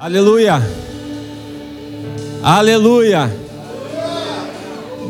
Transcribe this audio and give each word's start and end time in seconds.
Aleluia. 0.00 0.62
Aleluia. 2.40 3.36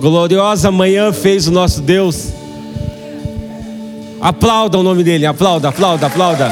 Gloriosa 0.01 0.71
manhã 0.71 1.13
fez 1.13 1.47
o 1.47 1.53
nosso 1.53 1.83
Deus. 1.83 2.29
Aplauda 4.19 4.79
o 4.79 4.83
nome 4.83 5.05
dele, 5.05 5.27
aplauda, 5.27 5.69
aplauda, 5.69 6.07
aplauda. 6.07 6.51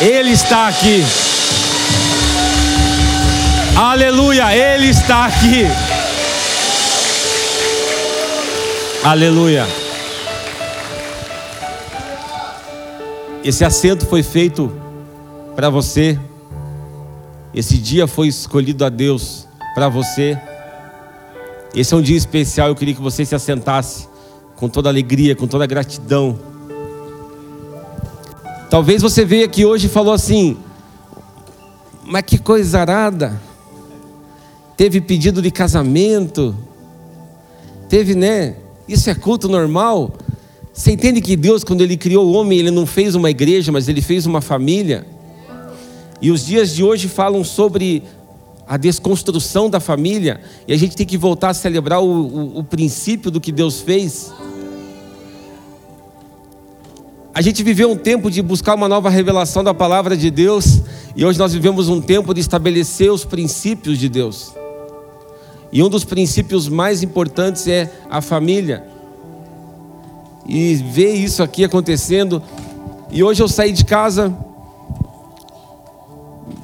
Ele 0.00 0.30
está 0.30 0.66
aqui. 0.66 1.04
Aleluia, 3.76 4.52
ele 4.52 4.88
está 4.88 5.26
aqui. 5.26 5.66
Aleluia. 9.04 9.68
Esse 13.44 13.64
assento 13.64 14.04
foi 14.06 14.24
feito 14.24 14.72
para 15.54 15.70
você. 15.70 16.18
Esse 17.56 17.78
dia 17.78 18.06
foi 18.06 18.28
escolhido 18.28 18.84
a 18.84 18.90
Deus 18.90 19.48
para 19.74 19.88
você. 19.88 20.38
Esse 21.74 21.94
é 21.94 21.96
um 21.96 22.02
dia 22.02 22.14
especial. 22.18 22.68
Eu 22.68 22.74
queria 22.74 22.94
que 22.94 23.00
você 23.00 23.24
se 23.24 23.34
assentasse 23.34 24.06
com 24.56 24.68
toda 24.68 24.90
alegria, 24.90 25.34
com 25.34 25.46
toda 25.46 25.64
gratidão. 25.64 26.38
Talvez 28.68 29.00
você 29.00 29.24
veio 29.24 29.46
aqui 29.46 29.64
hoje 29.64 29.86
e 29.86 29.88
falou 29.88 30.12
assim: 30.12 30.58
Mas 32.04 32.24
que 32.24 32.36
coisa 32.36 32.80
arada. 32.80 33.40
Teve 34.76 35.00
pedido 35.00 35.40
de 35.40 35.50
casamento. 35.50 36.54
Teve, 37.88 38.14
né? 38.14 38.56
Isso 38.86 39.08
é 39.08 39.14
culto 39.14 39.48
normal. 39.48 40.12
Você 40.74 40.92
entende 40.92 41.22
que 41.22 41.34
Deus, 41.34 41.64
quando 41.64 41.80
Ele 41.80 41.96
criou 41.96 42.26
o 42.26 42.32
homem, 42.34 42.58
Ele 42.58 42.70
não 42.70 42.84
fez 42.84 43.14
uma 43.14 43.30
igreja, 43.30 43.72
mas 43.72 43.88
Ele 43.88 44.02
fez 44.02 44.26
uma 44.26 44.42
família. 44.42 45.06
E 46.20 46.30
os 46.30 46.46
dias 46.46 46.74
de 46.74 46.82
hoje 46.82 47.08
falam 47.08 47.44
sobre 47.44 48.02
a 48.66 48.76
desconstrução 48.76 49.70
da 49.70 49.78
família, 49.78 50.40
e 50.66 50.72
a 50.72 50.76
gente 50.76 50.96
tem 50.96 51.06
que 51.06 51.16
voltar 51.16 51.50
a 51.50 51.54
celebrar 51.54 52.02
o, 52.02 52.06
o, 52.06 52.58
o 52.58 52.64
princípio 52.64 53.30
do 53.30 53.40
que 53.40 53.52
Deus 53.52 53.80
fez. 53.80 54.32
A 57.32 57.42
gente 57.42 57.62
viveu 57.62 57.90
um 57.90 57.96
tempo 57.96 58.30
de 58.30 58.42
buscar 58.42 58.74
uma 58.74 58.88
nova 58.88 59.10
revelação 59.10 59.62
da 59.62 59.74
palavra 59.74 60.16
de 60.16 60.30
Deus, 60.30 60.80
e 61.14 61.24
hoje 61.24 61.38
nós 61.38 61.52
vivemos 61.52 61.88
um 61.88 62.00
tempo 62.00 62.34
de 62.34 62.40
estabelecer 62.40 63.12
os 63.12 63.24
princípios 63.24 63.98
de 63.98 64.08
Deus. 64.08 64.52
E 65.70 65.82
um 65.82 65.88
dos 65.88 66.04
princípios 66.04 66.68
mais 66.68 67.02
importantes 67.02 67.68
é 67.68 67.92
a 68.08 68.20
família 68.20 68.84
e 70.48 70.74
ver 70.76 71.12
isso 71.12 71.42
aqui 71.42 71.64
acontecendo. 71.64 72.42
E 73.10 73.22
hoje 73.22 73.42
eu 73.42 73.48
saí 73.48 73.72
de 73.72 73.84
casa. 73.84 74.34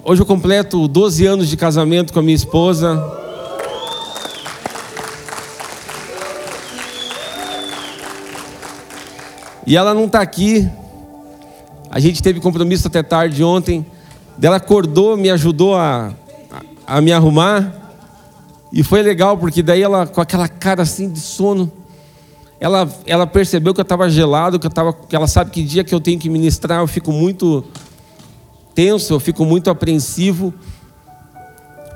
Hoje 0.05 0.23
eu 0.23 0.27
completo 0.27 0.87
12 0.87 1.27
anos 1.27 1.49
de 1.49 1.57
casamento 1.57 2.13
com 2.13 2.21
a 2.21 2.23
minha 2.23 2.35
esposa. 2.35 3.03
E 9.67 9.77
ela 9.77 9.93
não 9.93 10.07
está 10.07 10.21
aqui. 10.21 10.69
A 11.91 11.99
gente 11.99 12.23
teve 12.23 12.41
compromisso 12.41 12.87
até 12.87 13.03
tarde 13.03 13.43
ontem. 13.43 13.85
Ela 14.41 14.57
acordou, 14.57 15.17
me 15.17 15.31
ajudou 15.31 15.75
a, 15.75 16.13
a, 16.87 16.99
a 16.99 17.01
me 17.01 17.13
arrumar. 17.13 17.73
E 18.73 18.83
foi 18.83 19.03
legal, 19.03 19.37
porque 19.37 19.63
daí 19.63 19.83
ela, 19.83 20.07
com 20.07 20.21
aquela 20.21 20.49
cara 20.49 20.83
assim 20.83 21.11
de 21.11 21.21
sono, 21.21 21.71
ela, 22.61 22.89
ela 23.05 23.27
percebeu 23.27 23.75
que 23.75 23.81
eu 23.81 23.83
estava 23.83 24.09
gelado, 24.09 24.59
que, 24.59 24.67
eu 24.67 24.71
tava, 24.71 24.93
que 24.93 25.15
ela 25.15 25.27
sabe 25.27 25.51
que 25.51 25.63
dia 25.63 25.83
que 25.83 25.95
eu 25.95 26.01
tenho 26.01 26.19
que 26.19 26.31
ministrar 26.31 26.81
eu 26.81 26.87
fico 26.87 27.11
muito 27.11 27.65
tenso, 28.75 29.15
eu 29.15 29.21
fico 29.21 29.45
muito 29.45 29.71
apreensivo, 29.71 30.53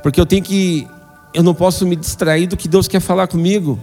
porque 0.02 0.20
eu 0.20 0.26
tenho 0.26 0.42
que, 0.42 0.86
eu 1.34 1.42
não 1.42 1.54
posso 1.54 1.86
me 1.86 1.96
distrair 1.96 2.46
do 2.46 2.56
que 2.56 2.68
Deus 2.68 2.88
quer 2.88 3.00
falar 3.00 3.26
comigo. 3.26 3.78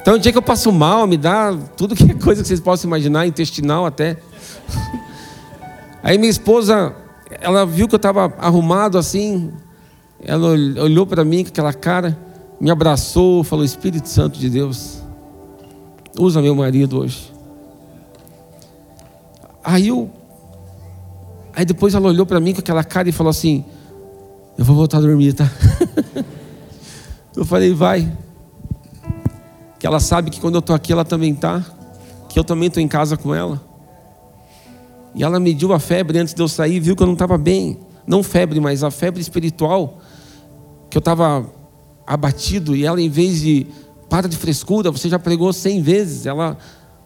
Então, 0.00 0.14
o 0.14 0.18
dia 0.18 0.32
que 0.32 0.38
eu 0.38 0.42
passo 0.42 0.72
mal, 0.72 1.06
me 1.06 1.16
dá 1.16 1.56
tudo 1.76 1.94
que 1.94 2.04
é 2.04 2.14
coisa 2.14 2.42
que 2.42 2.48
vocês 2.48 2.60
possam 2.60 2.88
imaginar, 2.88 3.26
intestinal 3.26 3.84
até. 3.84 4.16
Aí 6.02 6.16
minha 6.16 6.30
esposa, 6.30 6.94
ela 7.40 7.66
viu 7.66 7.86
que 7.86 7.94
eu 7.94 7.98
estava 7.98 8.32
arrumado 8.38 8.96
assim, 8.96 9.52
ela 10.22 10.48
olhou 10.48 11.06
para 11.06 11.24
mim 11.24 11.44
com 11.44 11.50
aquela 11.50 11.72
cara, 11.72 12.18
me 12.60 12.70
abraçou, 12.70 13.44
falou: 13.44 13.64
Espírito 13.64 14.08
Santo 14.08 14.38
de 14.38 14.48
Deus, 14.48 15.02
usa 16.18 16.40
meu 16.40 16.54
marido 16.54 16.98
hoje. 16.98 17.32
Aí 19.62 19.88
eu. 19.88 20.10
Aí 21.54 21.64
depois 21.64 21.94
ela 21.94 22.08
olhou 22.08 22.24
para 22.24 22.40
mim 22.40 22.52
com 22.52 22.60
aquela 22.60 22.84
cara 22.84 23.08
e 23.08 23.12
falou 23.12 23.30
assim: 23.30 23.64
Eu 24.56 24.64
vou 24.64 24.76
voltar 24.76 24.98
a 24.98 25.00
dormir, 25.00 25.32
tá? 25.32 25.50
eu 27.36 27.44
falei: 27.44 27.72
Vai. 27.74 28.10
Que 29.78 29.86
ela 29.86 30.00
sabe 30.00 30.30
que 30.30 30.40
quando 30.40 30.56
eu 30.56 30.60
estou 30.60 30.76
aqui 30.76 30.92
ela 30.92 31.04
também 31.04 31.32
está. 31.32 31.64
Que 32.28 32.38
eu 32.38 32.44
também 32.44 32.68
estou 32.68 32.82
em 32.82 32.88
casa 32.88 33.16
com 33.16 33.34
ela. 33.34 33.60
E 35.14 35.24
ela 35.24 35.40
mediu 35.40 35.72
a 35.72 35.78
febre 35.78 36.18
antes 36.18 36.34
de 36.34 36.40
eu 36.40 36.48
sair 36.48 36.78
viu 36.78 36.94
que 36.94 37.02
eu 37.02 37.06
não 37.06 37.14
estava 37.14 37.36
bem. 37.36 37.78
Não 38.06 38.22
febre, 38.22 38.60
mas 38.60 38.84
a 38.84 38.90
febre 38.90 39.20
espiritual. 39.20 39.98
Que 40.88 40.96
eu 40.96 41.00
estava 41.00 41.46
abatido. 42.06 42.76
E 42.76 42.84
ela, 42.84 43.00
em 43.00 43.08
vez 43.08 43.40
de 43.40 43.66
para 44.08 44.28
de 44.28 44.36
frescura, 44.36 44.90
você 44.90 45.08
já 45.08 45.18
pregou 45.18 45.52
cem 45.52 45.80
vezes. 45.80 46.26
Ela, 46.26 46.58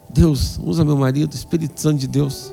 Deus, 0.09 0.59
usa 0.63 0.83
meu 0.83 0.97
marido, 0.97 1.33
Espírito 1.33 1.79
Santo 1.79 1.99
de 1.99 2.07
Deus. 2.07 2.51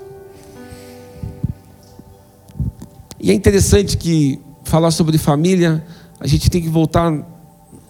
E 3.22 3.30
é 3.30 3.34
interessante 3.34 3.96
que 3.96 4.38
falar 4.64 4.90
sobre 4.90 5.16
família, 5.16 5.82
a 6.20 6.26
gente 6.26 6.50
tem 6.50 6.60
que 6.60 6.68
voltar 6.68 7.10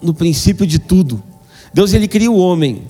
no 0.01 0.15
princípio 0.15 0.67
de 0.67 0.79
tudo. 0.79 1.23
Deus 1.75 1.93
ele 1.95 2.07
cria 2.07 2.31
o 2.31 2.37
homem. 2.37 2.83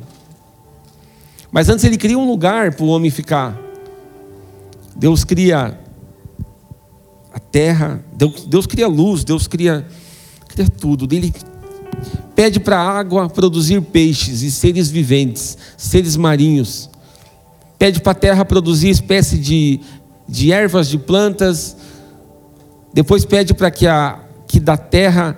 Mas 1.50 1.68
antes 1.68 1.84
ele 1.84 1.96
cria 1.96 2.18
um 2.18 2.26
lugar 2.26 2.74
para 2.74 2.84
o 2.84 2.88
homem 2.88 3.10
ficar. 3.10 3.58
Deus 4.96 5.24
cria 5.24 5.78
a 7.32 7.38
terra, 7.38 8.04
Deus, 8.12 8.44
Deus 8.44 8.66
cria 8.66 8.88
luz, 8.88 9.24
Deus 9.24 9.46
cria, 9.46 9.86
cria 10.48 10.68
tudo. 10.68 11.06
Ele 11.14 11.32
Pede 12.34 12.58
para 12.58 12.78
a 12.78 12.98
água 12.98 13.28
produzir 13.28 13.80
peixes 13.82 14.42
e 14.42 14.50
seres 14.50 14.90
viventes, 14.90 15.56
seres 15.76 16.16
marinhos. 16.16 16.88
Pede 17.78 18.00
para 18.00 18.12
a 18.12 18.14
terra 18.14 18.44
produzir 18.44 18.88
espécie 18.88 19.38
de, 19.38 19.80
de 20.26 20.50
ervas, 20.50 20.88
de 20.88 20.98
plantas. 20.98 21.76
Depois 22.92 23.24
pede 23.24 23.54
para 23.54 23.70
que, 23.70 23.86
que 24.46 24.60
da 24.60 24.76
terra 24.76 25.36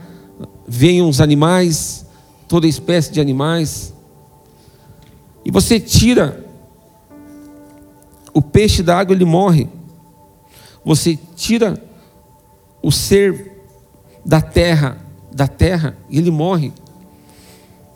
venham 0.66 1.09
os 1.09 1.20
animais, 1.20 2.04
toda 2.48 2.66
espécie 2.66 3.12
de 3.12 3.20
animais. 3.20 3.94
E 5.44 5.50
você 5.50 5.78
tira 5.78 6.44
o 8.32 8.43
peixe 8.43 8.82
da 8.82 8.98
água, 8.98 9.14
ele 9.14 9.25
morre. 9.25 9.69
Você 10.84 11.19
tira 11.37 11.81
o 12.82 12.91
ser 12.91 13.53
da 14.25 14.41
terra, 14.41 14.98
da 15.32 15.47
terra, 15.47 15.97
e 16.10 16.19
ele 16.19 16.31
morre. 16.31 16.72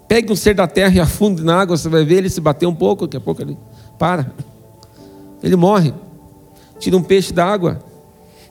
Pegue 0.06 0.32
um 0.32 0.36
ser 0.36 0.54
da 0.54 0.66
terra 0.66 0.94
e 0.94 1.00
afunde 1.00 1.42
na 1.42 1.60
água, 1.60 1.76
você 1.76 1.88
vai 1.88 2.04
ver 2.04 2.18
ele 2.18 2.30
se 2.30 2.40
bater 2.40 2.66
um 2.66 2.74
pouco, 2.74 3.06
daqui 3.06 3.16
a 3.16 3.20
pouco 3.20 3.42
ele 3.42 3.58
para. 3.98 4.32
Ele 5.42 5.56
morre. 5.56 5.92
Tira 6.78 6.96
um 6.96 7.02
peixe 7.02 7.32
da 7.32 7.44
água. 7.44 7.80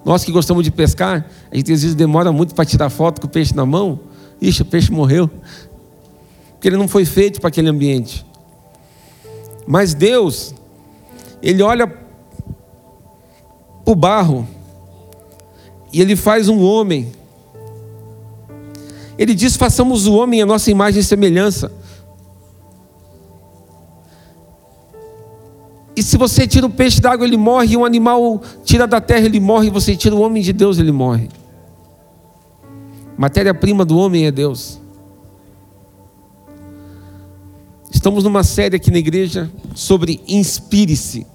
Nós 0.07 0.23
que 0.23 0.31
gostamos 0.31 0.63
de 0.63 0.72
pescar, 0.72 1.29
a 1.51 1.56
gente 1.56 1.72
às 1.73 1.81
vezes 1.81 1.94
demora 1.94 2.31
muito 2.31 2.56
para 2.56 2.63
tirar 2.63 2.90
foto 2.90 3.19
com 3.19 3.28
o 3.28 3.29
peixe 3.29 3.53
na 3.53 3.66
mão. 3.66 4.00
Ixi, 4.41 4.62
o 4.62 4.66
peixe 4.66 4.90
morreu. 4.90 5.29
Porque 6.53 6.69
ele 6.69 6.78
não 6.78 6.88
foi 6.88 7.03
feito 7.03 7.41
para 7.41 7.50
aquele 7.50 7.68
ambiente. 7.68 8.25
Mas 9.67 9.94
Deus, 9.94 10.56
Ele 11.44 11.62
olha 11.62 11.85
para 11.85 12.06
o 13.85 13.94
barro 13.96 14.47
e 15.91 16.00
Ele 16.00 16.16
faz 16.16 16.47
um 16.47 16.63
homem 16.63 17.11
ele 19.17 19.34
diz: 19.34 19.55
façamos 19.55 20.05
o 20.05 20.14
homem 20.14 20.41
a 20.41 20.46
nossa 20.46 20.70
imagem 20.70 21.02
e 21.02 21.03
semelhança. 21.03 21.72
E 25.97 26.03
se 26.03 26.16
você 26.16 26.46
tira 26.46 26.67
o 26.67 26.70
peixe 26.70 27.02
d'água, 27.02 27.26
ele 27.26 27.35
morre, 27.35 27.73
e 27.73 27.78
um 27.78 27.84
animal 27.84 28.40
tira 28.64 28.85
da 28.85 29.02
terra, 29.02 29.26
ele 29.26 29.40
morre, 29.40 29.66
e 29.66 29.72
você 29.72 29.96
tira 29.96 30.14
o 30.14 30.22
homem 30.22 30.44
de 30.44 30.53
Deus, 30.53 30.78
ele 30.78 30.91
morre. 30.91 31.28
Matéria-prima 33.17 33.84
do 33.84 33.97
homem 33.97 34.28
é 34.28 34.32
Deus. 34.32 34.79
Estamos 37.91 38.23
numa 38.23 38.44
série 38.44 38.76
aqui 38.76 38.91
na 38.91 38.99
igreja 38.99 39.49
sobre 39.73 40.22
inspire-se. 40.28 41.26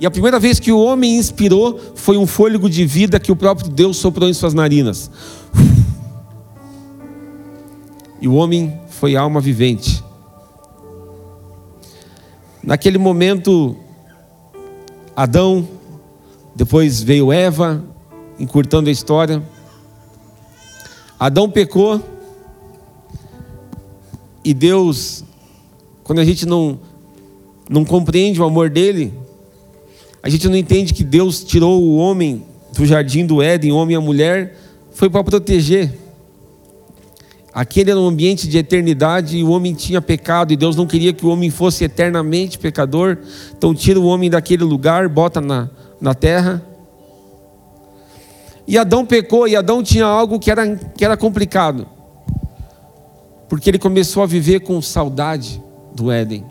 E 0.00 0.04
a 0.04 0.10
primeira 0.10 0.40
vez 0.40 0.58
que 0.58 0.72
o 0.72 0.80
homem 0.80 1.16
inspirou 1.16 1.78
foi 1.94 2.16
um 2.16 2.26
fôlego 2.26 2.68
de 2.68 2.84
vida 2.84 3.20
que 3.20 3.30
o 3.30 3.36
próprio 3.36 3.70
Deus 3.70 3.98
soprou 3.98 4.28
em 4.28 4.34
suas 4.34 4.54
narinas. 4.54 5.08
E 8.20 8.26
o 8.26 8.34
homem 8.34 8.76
foi 8.88 9.14
alma 9.14 9.40
vivente. 9.40 10.02
Naquele 12.62 12.98
momento, 12.98 13.76
Adão, 15.16 15.66
depois 16.54 17.02
veio 17.02 17.32
Eva, 17.32 17.82
encurtando 18.38 18.88
a 18.88 18.92
história. 18.92 19.42
Adão 21.18 21.48
pecou 21.50 22.02
e 24.44 24.54
Deus, 24.54 25.22
quando 26.02 26.20
a 26.20 26.24
gente 26.24 26.46
não, 26.46 26.80
não 27.68 27.84
compreende 27.84 28.40
o 28.40 28.44
amor 28.44 28.70
dele, 28.70 29.12
a 30.22 30.28
gente 30.28 30.48
não 30.48 30.56
entende 30.56 30.94
que 30.94 31.04
Deus 31.04 31.44
tirou 31.44 31.82
o 31.82 31.96
homem 31.96 32.42
do 32.74 32.86
jardim 32.86 33.26
do 33.26 33.42
Éden, 33.42 33.72
o 33.72 33.76
homem 33.76 33.94
e 33.94 33.96
a 33.96 34.00
mulher, 34.00 34.56
foi 34.92 35.10
para 35.10 35.22
proteger. 35.24 35.99
Aquele 37.60 37.90
era 37.90 38.00
um 38.00 38.08
ambiente 38.08 38.48
de 38.48 38.56
eternidade 38.56 39.36
e 39.36 39.44
o 39.44 39.50
homem 39.50 39.74
tinha 39.74 40.00
pecado 40.00 40.50
e 40.50 40.56
Deus 40.56 40.76
não 40.76 40.86
queria 40.86 41.12
que 41.12 41.26
o 41.26 41.28
homem 41.28 41.50
fosse 41.50 41.84
eternamente 41.84 42.58
pecador. 42.58 43.18
Então 43.54 43.74
tira 43.74 44.00
o 44.00 44.06
homem 44.06 44.30
daquele 44.30 44.64
lugar, 44.64 45.10
bota 45.10 45.42
na, 45.42 45.68
na 46.00 46.14
terra. 46.14 46.64
E 48.66 48.78
Adão 48.78 49.04
pecou 49.04 49.46
e 49.46 49.54
Adão 49.56 49.82
tinha 49.82 50.06
algo 50.06 50.40
que 50.40 50.50
era, 50.50 50.74
que 50.74 51.04
era 51.04 51.18
complicado. 51.18 51.86
Porque 53.46 53.68
ele 53.68 53.78
começou 53.78 54.22
a 54.22 54.26
viver 54.26 54.60
com 54.60 54.80
saudade 54.80 55.62
do 55.94 56.10
Éden. 56.10 56.46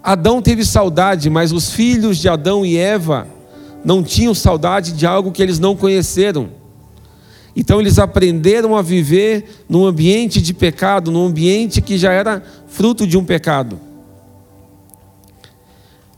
Adão 0.00 0.40
teve 0.40 0.64
saudade, 0.64 1.28
mas 1.28 1.50
os 1.50 1.72
filhos 1.72 2.18
de 2.18 2.28
Adão 2.28 2.64
e 2.64 2.76
Eva 2.76 3.26
não 3.84 4.00
tinham 4.00 4.32
saudade 4.32 4.92
de 4.92 5.04
algo 5.04 5.32
que 5.32 5.42
eles 5.42 5.58
não 5.58 5.74
conheceram. 5.74 6.61
Então 7.54 7.80
eles 7.80 7.98
aprenderam 7.98 8.76
a 8.76 8.82
viver 8.82 9.64
num 9.68 9.84
ambiente 9.84 10.40
de 10.40 10.54
pecado, 10.54 11.10
num 11.10 11.26
ambiente 11.26 11.82
que 11.82 11.98
já 11.98 12.12
era 12.12 12.42
fruto 12.66 13.06
de 13.06 13.18
um 13.18 13.24
pecado. 13.24 13.78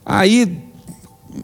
Aí, 0.07 0.59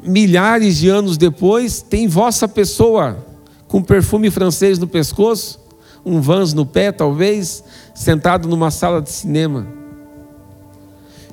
milhares 0.04 0.76
de 0.76 0.88
anos 0.88 1.16
depois, 1.16 1.82
tem 1.82 2.06
vossa 2.06 2.46
pessoa 2.46 3.26
com 3.66 3.82
perfume 3.82 4.30
francês 4.30 4.78
no 4.78 4.86
pescoço, 4.86 5.58
um 6.04 6.20
vans 6.20 6.52
no 6.52 6.66
pé, 6.66 6.92
talvez, 6.92 7.64
sentado 7.94 8.48
numa 8.48 8.70
sala 8.70 9.00
de 9.00 9.10
cinema, 9.10 9.66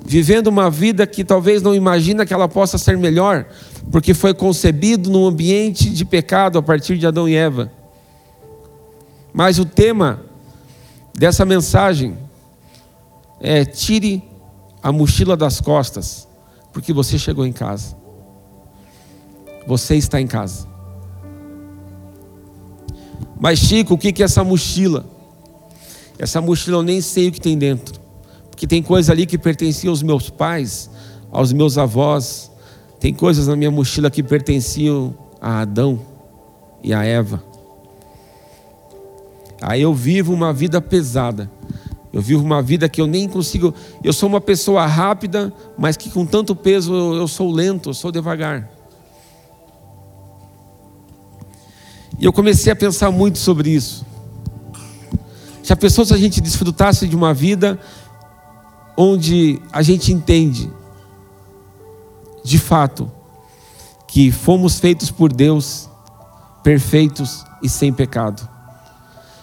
vivendo 0.06 0.48
uma 0.48 0.69
vida 0.69 1.06
que 1.06 1.24
talvez 1.24 1.62
não 1.62 1.75
imagina 1.75 2.25
que 2.25 2.33
ela 2.33 2.48
possa 2.48 2.77
ser 2.77 2.98
melhor, 2.98 3.45
porque 3.92 4.13
foi 4.13 4.33
concebido 4.33 5.10
num 5.10 5.25
ambiente 5.25 5.89
de 5.89 6.06
pecado 6.06 6.57
a 6.57 6.62
partir 6.62 6.98
de 6.98 7.06
Adão 7.06 7.27
e 7.27 7.36
Eva. 7.36 7.71
Mas 9.33 9.59
o 9.59 9.65
tema 9.65 10.21
dessa 11.13 11.45
mensagem 11.45 12.18
é: 13.39 13.65
tire 13.65 14.24
a 14.81 14.91
mochila 14.91 15.35
das 15.35 15.59
costas, 15.59 16.27
porque 16.71 16.94
você 16.94 17.18
chegou 17.18 17.45
em 17.45 17.53
casa. 17.53 17.95
Você 19.68 19.95
está 19.95 20.21
em 20.21 20.27
casa. 20.27 20.68
Mas, 23.39 23.59
Chico, 23.59 23.94
o 23.94 23.97
que 23.97 24.21
é 24.21 24.25
essa 24.25 24.44
mochila? 24.44 25.06
Essa 26.18 26.41
mochila 26.41 26.77
eu 26.77 26.83
nem 26.83 27.01
sei 27.01 27.27
o 27.27 27.31
que 27.31 27.39
tem 27.39 27.57
dentro. 27.57 28.00
Porque 28.50 28.65
tem 28.65 28.81
coisa 28.81 29.12
ali 29.12 29.25
que 29.25 29.38
pertencia 29.38 29.89
aos 29.89 30.01
meus 30.01 30.29
pais, 30.29 30.89
aos 31.31 31.53
meus 31.53 31.77
avós. 31.77 32.50
Tem 33.00 33.13
coisas 33.13 33.47
na 33.47 33.56
minha 33.56 33.69
mochila 33.69 34.09
que 34.09 34.24
pertenciam 34.24 35.15
a 35.39 35.59
Adão 35.59 36.00
e 36.83 36.94
a 36.94 37.03
Eva. 37.03 37.44
Aí 39.62 39.81
eu 39.81 39.94
vivo 39.94 40.33
uma 40.33 40.54
vida 40.54 40.80
pesada. 40.81 41.50
Eu 42.13 42.21
vivo 42.21 42.44
uma 42.44 42.62
vida 42.62 42.88
que 42.88 43.01
eu 43.01 43.07
nem 43.07 43.27
consigo. 43.27 43.74
Eu 44.04 44.13
sou 44.13 44.30
uma 44.30 44.42
pessoa 44.42 44.86
rápida, 44.86 45.54
mas 45.77 45.98
que 45.98 46.09
com 46.09 46.25
tanto 46.25 46.56
peso 46.56 46.94
eu, 46.94 47.27
sou 47.27 47.51
lento, 47.51 47.89
eu 47.89 47.94
sou 47.94 48.12
devagar. 48.12 48.69
E 52.19 52.25
eu 52.25 52.33
comecei 52.33 52.71
a 52.71 52.75
pensar 52.75 53.12
muito 53.12 53.38
sobre 53.38 53.69
isso. 53.69 54.06
Já 55.63 55.75
pensou 55.75 56.06
se 56.06 56.13
a 56.13 56.18
gente 56.18 56.39
desfrutasse 56.39 57.07
de 57.07 57.15
uma 57.15 57.33
vida 57.33 57.80
onde 58.95 59.62
a 59.71 59.81
gente 59.81 60.13
entende, 60.13 60.71
de 62.44 62.57
fato, 62.57 63.12
que 64.07 64.31
fomos 64.31 64.80
feitos 64.80 65.12
por 65.12 65.31
Deus, 65.31 65.89
perfeitos 66.63 67.44
e 67.62 67.69
sem 67.69 67.94
pecado 67.94 68.56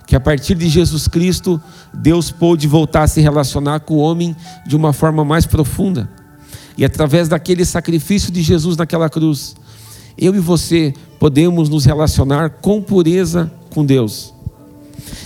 que 0.07 0.15
a 0.15 0.21
partir 0.21 0.55
de 0.55 0.69
Jesus 0.69 1.09
Cristo, 1.09 1.61
Deus 1.93 2.31
pôde 2.31 2.69
voltar 2.69 3.05
a 3.05 3.09
se 3.09 3.21
relacionar 3.21 3.81
com 3.81 3.95
o 3.95 3.99
homem 3.99 4.37
de 4.67 4.77
uma 4.77 4.93
forma 4.93 5.25
mais 5.25 5.47
profunda. 5.47 6.09
E 6.77 6.85
através 6.85 7.29
daquele 7.29 7.65
sacrifício 7.65 8.33
de 8.33 8.43
Jesus 8.43 8.77
naquela 8.77 9.09
cruz, 9.09 9.55
eu 10.19 10.35
e 10.35 10.41
você 10.41 10.93
podemos 11.19 11.69
nos 11.69 11.85
relacionar 11.85 12.51
com 12.61 12.83
pureza 12.83 13.51
com 13.71 13.85
Deus. 13.85 14.35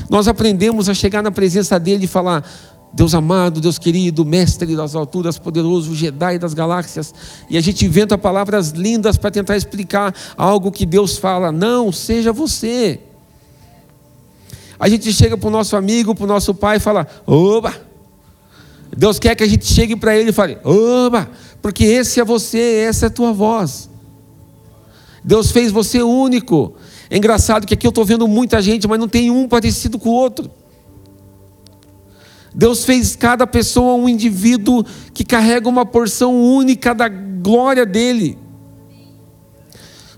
Nós 0.09 0.29
aprendemos 0.29 0.89
a 0.89 0.95
chegar 0.95 1.23
na 1.23 1.31
presença 1.31 1.79
dele 1.79 2.05
e 2.05 2.09
falar: 2.09 2.45
Deus 2.93 3.15
amado, 3.15 3.61
Deus 3.61 3.79
querido, 3.79 4.25
mestre 4.25 4.75
das 4.77 4.95
alturas, 4.95 5.39
poderoso, 5.39 5.95
Jedi 5.95 6.39
das 6.39 6.55
galáxias. 6.55 7.15
E 7.51 7.57
a 7.57 7.61
gente 7.61 7.85
inventa 7.85 8.17
palavras 8.17 8.71
lindas 8.71 9.17
para 9.17 9.31
tentar 9.31 9.57
explicar 9.57 10.15
algo 10.37 10.73
que 10.73 10.87
Deus 10.87 11.19
fala. 11.19 11.53
Não, 11.53 11.93
seja 11.93 12.33
você. 12.33 13.01
A 14.79 14.89
gente 14.89 15.13
chega 15.13 15.37
para 15.37 15.49
o 15.49 15.51
nosso 15.51 15.77
amigo, 15.77 16.15
para 16.15 16.25
o 16.25 16.29
nosso 16.29 16.55
pai 16.55 16.77
e 16.77 16.81
fala: 16.81 17.07
Oba! 17.27 17.75
Deus 18.97 19.19
quer 19.19 19.35
que 19.35 19.43
a 19.43 19.49
gente 19.49 19.67
chegue 19.67 19.97
para 19.97 20.17
ele 20.17 20.31
e 20.31 20.33
fale: 20.33 20.59
Oba! 20.65 21.29
Porque 21.61 21.85
esse 21.85 22.21
é 22.21 22.25
você, 22.25 22.85
essa 22.89 23.07
é 23.07 23.09
a 23.09 23.11
tua 23.11 23.33
voz. 23.33 23.91
Deus 25.25 25.51
fez 25.51 25.73
você 25.73 26.03
único. 26.03 26.75
É 27.11 27.17
engraçado 27.17 27.67
que 27.67 27.75
aqui 27.75 27.87
eu 27.87 27.91
estou 27.91 28.05
vendo 28.05 28.29
muita 28.29 28.63
gente, 28.63 28.87
mas 28.87 28.99
não 28.99 29.09
tem 29.09 29.31
um 29.31 29.49
parecido 29.49 29.99
com 29.99 30.11
o 30.11 30.13
outro. 30.13 30.51
Deus 32.55 32.85
fez 32.85 33.15
cada 33.15 33.47
pessoa 33.47 33.95
um 33.95 34.09
indivíduo 34.09 34.85
que 35.13 35.25
carrega 35.25 35.69
uma 35.69 35.85
porção 35.85 36.41
única 36.41 36.95
da 36.95 37.09
glória 37.09 37.85
dele. 37.85 38.39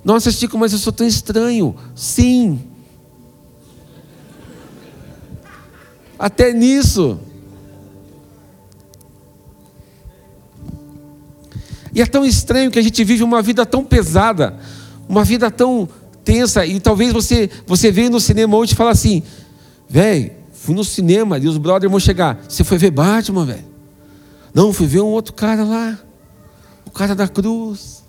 Nossa, 0.05 0.31
Chico, 0.31 0.57
mas 0.57 0.73
eu 0.73 0.79
sou 0.79 0.93
tão 0.93 1.07
estranho. 1.07 1.75
Sim, 1.95 2.61
até 6.21 6.53
nisso. 6.53 7.19
E 11.95 12.03
é 12.03 12.07
tão 12.07 12.25
estranho 12.27 12.71
que 12.71 12.79
a 12.79 12.83
gente 12.83 13.03
vive 13.03 13.25
uma 13.25 13.41
vida 13.41 13.65
tão 13.65 13.83
pesada, 13.83 14.57
uma 15.09 15.25
vida 15.25 15.51
tão 15.51 15.89
tensa, 16.23 16.65
e 16.67 16.79
talvez 16.79 17.13
você 17.13 17.51
você 17.67 17.91
veio 17.91 18.11
no 18.11 18.21
cinema 18.21 18.55
hoje 18.57 18.75
e 18.75 18.77
fala 18.77 18.91
assim, 18.91 19.23
velho, 19.89 20.31
fui 20.53 20.75
no 20.75 20.85
cinema, 20.85 21.39
e 21.39 21.49
os 21.49 21.57
brothers 21.57 21.91
vão 21.91 21.99
chegar, 21.99 22.39
você 22.47 22.63
foi 22.63 22.77
ver 22.77 22.91
Batman, 22.91 23.47
velho? 23.47 23.65
Não, 24.55 24.73
fui 24.73 24.87
ver 24.87 25.01
um 25.01 25.07
outro 25.07 25.33
cara 25.33 25.65
lá, 25.65 25.99
o 26.85 26.91
cara 26.91 27.15
da 27.15 27.27
cruz, 27.27 28.05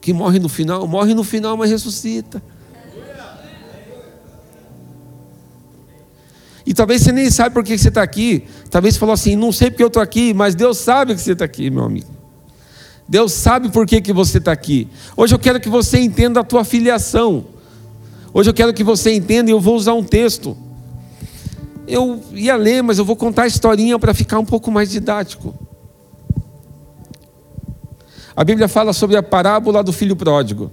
que 0.00 0.12
morre 0.12 0.40
no 0.40 0.48
final, 0.48 0.88
morre 0.88 1.14
no 1.14 1.22
final, 1.22 1.56
mas 1.56 1.70
ressuscita. 1.70 2.42
E 6.72 6.74
talvez 6.74 7.02
você 7.02 7.12
nem 7.12 7.30
sabe 7.30 7.52
por 7.54 7.62
que 7.62 7.76
você 7.76 7.88
está 7.88 8.02
aqui. 8.02 8.44
Talvez 8.70 8.94
você 8.94 9.00
falou 9.00 9.12
assim: 9.12 9.36
não 9.36 9.52
sei 9.52 9.70
porque 9.70 9.82
eu 9.82 9.88
estou 9.88 10.02
aqui, 10.02 10.32
mas 10.32 10.54
Deus 10.54 10.78
sabe 10.78 11.14
que 11.14 11.20
você 11.20 11.32
está 11.32 11.44
aqui, 11.44 11.68
meu 11.68 11.84
amigo. 11.84 12.06
Deus 13.06 13.34
sabe 13.34 13.68
por 13.68 13.86
que, 13.86 14.00
que 14.00 14.10
você 14.10 14.38
está 14.38 14.52
aqui. 14.52 14.88
Hoje 15.14 15.34
eu 15.34 15.38
quero 15.38 15.60
que 15.60 15.68
você 15.68 15.98
entenda 15.98 16.40
a 16.40 16.42
tua 16.42 16.64
filiação. 16.64 17.44
Hoje 18.32 18.48
eu 18.48 18.54
quero 18.54 18.72
que 18.72 18.82
você 18.82 19.12
entenda, 19.12 19.50
e 19.50 19.52
eu 19.52 19.60
vou 19.60 19.76
usar 19.76 19.92
um 19.92 20.02
texto. 20.02 20.56
Eu 21.86 22.24
ia 22.32 22.56
ler, 22.56 22.82
mas 22.82 22.96
eu 22.96 23.04
vou 23.04 23.16
contar 23.16 23.42
a 23.42 23.46
historinha 23.46 23.98
para 23.98 24.14
ficar 24.14 24.38
um 24.38 24.46
pouco 24.46 24.70
mais 24.70 24.88
didático. 24.88 25.54
A 28.34 28.42
Bíblia 28.42 28.66
fala 28.66 28.94
sobre 28.94 29.18
a 29.18 29.22
parábola 29.22 29.82
do 29.82 29.92
filho 29.92 30.16
pródigo. 30.16 30.72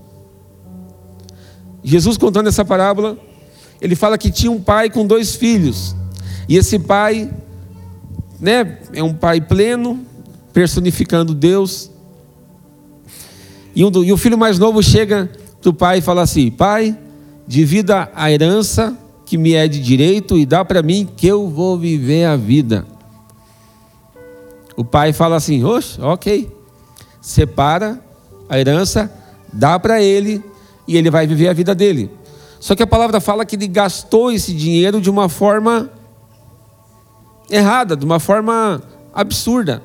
Jesus 1.84 2.18
contando 2.18 2.48
essa 2.48 2.64
parábola, 2.64 3.18
ele 3.82 3.96
fala 3.96 4.18
que 4.18 4.32
tinha 4.32 4.52
um 4.52 4.62
pai 4.62 4.90
com 4.90 5.06
dois 5.06 5.36
filhos. 5.36 5.96
E 6.48 6.58
esse 6.58 6.80
pai, 6.80 7.30
né, 8.40 8.80
é 8.94 9.04
um 9.04 9.14
pai 9.14 9.40
pleno, 9.40 10.06
personificando 10.52 11.34
Deus. 11.34 11.90
E, 13.76 13.86
um, 13.86 14.04
e 14.04 14.12
o 14.12 14.18
filho 14.18 14.38
mais 14.38 14.60
novo 14.60 14.82
chega 14.82 15.30
para 15.62 15.70
o 15.70 15.74
pai 15.74 16.00
e 16.00 16.02
fala 16.02 16.22
assim: 16.22 16.52
Pai, 16.52 16.98
divida 17.48 18.10
a 18.14 18.32
herança 18.32 18.98
que 19.26 19.38
me 19.38 19.54
é 19.54 19.68
de 19.68 19.80
direito 19.80 20.38
e 20.38 20.46
dá 20.46 20.66
para 20.66 20.82
mim 20.82 21.08
que 21.16 21.28
eu 21.28 21.48
vou 21.48 21.78
viver 21.78 22.26
a 22.26 22.36
vida. 22.36 22.86
O 24.76 24.84
pai 24.84 25.14
fala 25.14 25.36
assim: 25.36 25.64
Oxe, 25.64 26.02
ok. 26.02 26.50
Separa 27.22 28.02
a 28.50 28.60
herança, 28.60 29.12
dá 29.54 29.78
para 29.78 30.02
ele 30.02 30.44
e 30.88 30.98
ele 30.98 31.12
vai 31.12 31.28
viver 31.28 31.50
a 31.50 31.54
vida 31.54 31.76
dele. 31.76 32.10
Só 32.60 32.76
que 32.76 32.84
a 32.84 32.88
palavra 32.88 33.22
fala 33.22 33.46
que 33.46 33.56
ele 33.56 33.68
gastou 33.68 34.32
esse 34.32 34.54
dinheiro 34.54 35.00
de 35.00 35.10
uma 35.10 35.30
forma 35.30 35.90
errada, 37.50 37.96
de 37.96 38.06
uma 38.06 38.20
forma 38.20 38.82
absurda. 39.14 39.82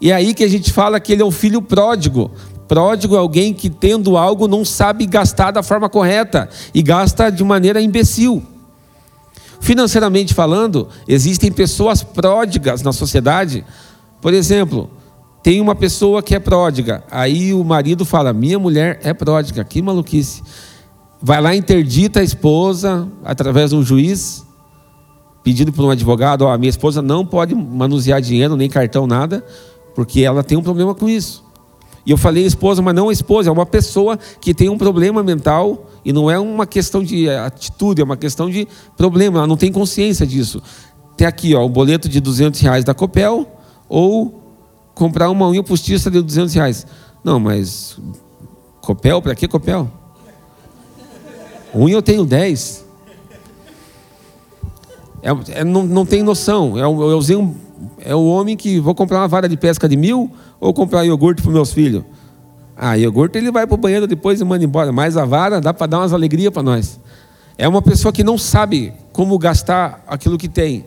E 0.00 0.10
é 0.10 0.14
aí 0.14 0.34
que 0.34 0.44
a 0.44 0.48
gente 0.48 0.72
fala 0.72 1.00
que 1.00 1.12
ele 1.12 1.22
é 1.22 1.24
o 1.24 1.30
filho 1.30 1.62
pródigo. 1.62 2.30
Pródigo 2.66 3.14
é 3.14 3.18
alguém 3.18 3.54
que, 3.54 3.70
tendo 3.70 4.16
algo, 4.16 4.46
não 4.46 4.64
sabe 4.64 5.06
gastar 5.06 5.52
da 5.52 5.62
forma 5.62 5.88
correta 5.88 6.48
e 6.74 6.82
gasta 6.82 7.30
de 7.30 7.42
maneira 7.42 7.80
imbecil. 7.80 8.42
Financeiramente 9.60 10.34
falando, 10.34 10.88
existem 11.06 11.50
pessoas 11.50 12.02
pródigas 12.02 12.82
na 12.82 12.92
sociedade. 12.92 13.64
Por 14.20 14.34
exemplo, 14.34 14.90
tem 15.42 15.60
uma 15.60 15.74
pessoa 15.74 16.22
que 16.22 16.34
é 16.34 16.38
pródiga, 16.38 17.02
aí 17.10 17.54
o 17.54 17.64
marido 17.64 18.04
fala: 18.04 18.32
Minha 18.32 18.58
mulher 18.58 19.00
é 19.02 19.14
pródiga, 19.14 19.64
que 19.64 19.80
maluquice. 19.80 20.42
Vai 21.20 21.40
lá, 21.40 21.54
interdita 21.54 22.20
a 22.20 22.22
esposa 22.22 23.08
através 23.24 23.70
de 23.70 23.76
um 23.76 23.82
juiz, 23.82 24.46
pedido 25.42 25.72
por 25.72 25.84
um 25.84 25.90
advogado: 25.90 26.42
Ó, 26.42 26.58
minha 26.58 26.70
esposa 26.70 27.02
não 27.02 27.26
pode 27.26 27.54
manusear 27.54 28.20
dinheiro, 28.20 28.56
nem 28.56 28.68
cartão, 28.68 29.06
nada, 29.06 29.44
porque 29.94 30.20
ela 30.20 30.44
tem 30.44 30.56
um 30.56 30.62
problema 30.62 30.94
com 30.94 31.08
isso. 31.08 31.44
E 32.06 32.10
eu 32.10 32.16
falei 32.16 32.46
esposa, 32.46 32.80
mas 32.80 32.94
não 32.94 33.10
esposa, 33.12 33.50
é 33.50 33.52
uma 33.52 33.66
pessoa 33.66 34.18
que 34.40 34.54
tem 34.54 34.68
um 34.68 34.78
problema 34.78 35.22
mental 35.22 35.90
e 36.04 36.12
não 36.12 36.30
é 36.30 36.38
uma 36.38 36.66
questão 36.66 37.02
de 37.02 37.28
atitude, 37.28 38.00
é 38.00 38.04
uma 38.04 38.16
questão 38.16 38.48
de 38.48 38.66
problema, 38.96 39.40
ela 39.40 39.46
não 39.46 39.56
tem 39.56 39.70
consciência 39.70 40.26
disso. 40.26 40.62
Tem 41.16 41.26
aqui 41.26 41.54
ó, 41.54 41.64
o 41.64 41.68
boleto 41.68 42.08
de 42.08 42.20
200 42.20 42.60
reais 42.60 42.84
da 42.84 42.94
Copel 42.94 43.46
ou 43.88 44.40
comprar 44.94 45.28
uma 45.28 45.48
unha 45.48 45.62
postiça 45.62 46.10
de 46.10 46.22
200 46.22 46.54
reais. 46.54 46.86
Não, 47.22 47.38
mas 47.38 47.98
Copel, 48.80 49.20
para 49.20 49.34
que 49.34 49.46
Copel? 49.46 49.97
Unha 51.74 51.94
eu 51.94 52.02
tenho 52.02 52.24
10. 52.24 52.86
É, 55.22 55.60
é, 55.60 55.64
não, 55.64 55.84
não 55.84 56.06
tem 56.06 56.22
noção. 56.22 56.78
É, 56.78 56.82
eu 56.82 57.18
usei 57.18 57.36
um, 57.36 57.54
é 57.98 58.14
o 58.14 58.24
homem 58.24 58.56
que 58.56 58.80
vou 58.80 58.94
comprar 58.94 59.18
uma 59.18 59.28
vara 59.28 59.48
de 59.48 59.56
pesca 59.56 59.88
de 59.88 59.96
mil 59.96 60.30
ou 60.60 60.72
comprar 60.72 61.04
iogurte 61.04 61.42
para 61.42 61.50
meus 61.52 61.72
filhos? 61.72 62.04
Ah, 62.76 62.96
iogurte 62.96 63.36
ele 63.36 63.50
vai 63.50 63.66
para 63.66 63.74
o 63.74 63.78
banheiro 63.78 64.06
depois 64.06 64.40
e 64.40 64.44
manda 64.44 64.64
embora. 64.64 64.92
Mas 64.92 65.16
a 65.16 65.24
vara 65.24 65.60
dá 65.60 65.74
para 65.74 65.86
dar 65.86 65.98
umas 65.98 66.12
alegrias 66.12 66.52
para 66.52 66.62
nós. 66.62 67.00
É 67.56 67.66
uma 67.66 67.82
pessoa 67.82 68.12
que 68.12 68.22
não 68.22 68.38
sabe 68.38 68.92
como 69.12 69.36
gastar 69.36 70.04
aquilo 70.06 70.38
que 70.38 70.48
tem. 70.48 70.84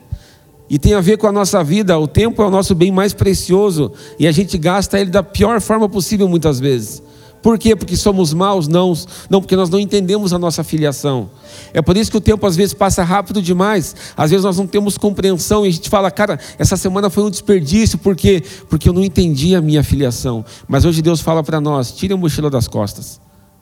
E 0.70 0.80
tem 0.80 0.94
a 0.94 1.02
ver 1.02 1.18
com 1.18 1.28
a 1.28 1.32
nossa 1.34 1.62
vida. 1.62 2.00
O 2.00 2.08
tempo 2.08 2.42
é 2.42 2.46
o 2.46 2.50
nosso 2.50 2.74
bem 2.74 2.92
mais 2.92 3.14
precioso. 3.14 3.92
E 4.18 4.26
a 4.26 4.32
gente 4.32 4.58
gasta 4.58 4.98
ele 4.98 5.10
da 5.10 5.22
pior 5.22 5.60
forma 5.60 5.90
possível 5.90 6.30
muitas 6.30 6.62
vezes. 6.62 7.04
Por 7.41 7.57
quê? 7.57 7.75
Porque 7.75 7.98
somos 7.98 8.33
maus? 8.33 8.67
Não, 8.67 8.93
não, 9.29 9.41
porque 9.41 9.55
nós 9.55 9.69
não 9.69 9.79
entendemos 9.79 10.31
a 10.31 10.38
nossa 10.38 10.63
filiação. 10.63 11.29
É 11.74 11.81
por 11.81 11.98
isso 11.98 12.12
que 12.12 12.17
o 12.17 12.21
tempo 12.21 12.45
às 12.45 12.55
vezes 12.55 12.74
passa 12.74 13.03
rápido 13.03 13.41
demais. 13.41 13.95
Às 14.15 14.29
vezes 14.29 14.43
nós 14.43 14.57
não 14.57 14.67
temos 14.67 14.98
compreensão 14.98 15.65
e 15.65 15.69
a 15.69 15.71
gente 15.71 15.89
fala, 15.89 16.12
cara, 16.12 16.39
essa 16.60 16.77
semana 16.77 17.10
foi 17.10 17.24
um 17.24 17.29
desperdício, 17.29 17.98
por 17.98 18.15
quê? 18.15 18.43
Porque 18.69 18.88
eu 18.88 18.93
não 18.93 19.03
entendi 19.03 19.55
a 19.55 19.62
minha 19.62 19.83
filiação. 19.83 20.45
Mas 20.67 20.86
hoje 20.86 21.01
Deus 21.01 21.19
fala 21.19 21.43
para 21.43 21.60
nós: 21.60 21.91
tire 21.91 22.13
a 22.13 22.17
mochila 22.17 22.50
das 22.50 22.67
costas, 22.67 23.19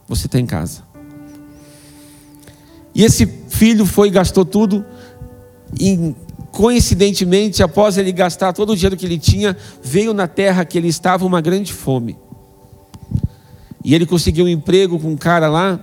você 0.07 0.25
está 0.25 0.39
em 0.39 0.45
casa. 0.45 0.83
E 2.93 3.05
esse 3.05 3.25
filho 3.47 3.85
foi 3.85 4.09
gastou 4.09 4.43
tudo, 4.43 4.83
e 5.79 6.13
coincidentemente, 6.51 7.63
após 7.63 7.97
ele 7.97 8.11
gastar 8.11 8.51
todo 8.51 8.71
o 8.71 8.75
dinheiro 8.75 8.97
que 8.97 9.05
ele 9.05 9.17
tinha, 9.17 9.55
veio 9.81 10.13
na 10.13 10.27
terra 10.27 10.65
que 10.65 10.77
ele 10.77 10.87
estava 10.89 11.25
uma 11.25 11.39
grande 11.39 11.71
fome. 11.71 12.17
E 13.83 13.95
ele 13.95 14.05
conseguiu 14.05 14.45
um 14.45 14.49
emprego 14.49 14.99
com 14.99 15.09
um 15.09 15.17
cara 15.17 15.47
lá. 15.47 15.79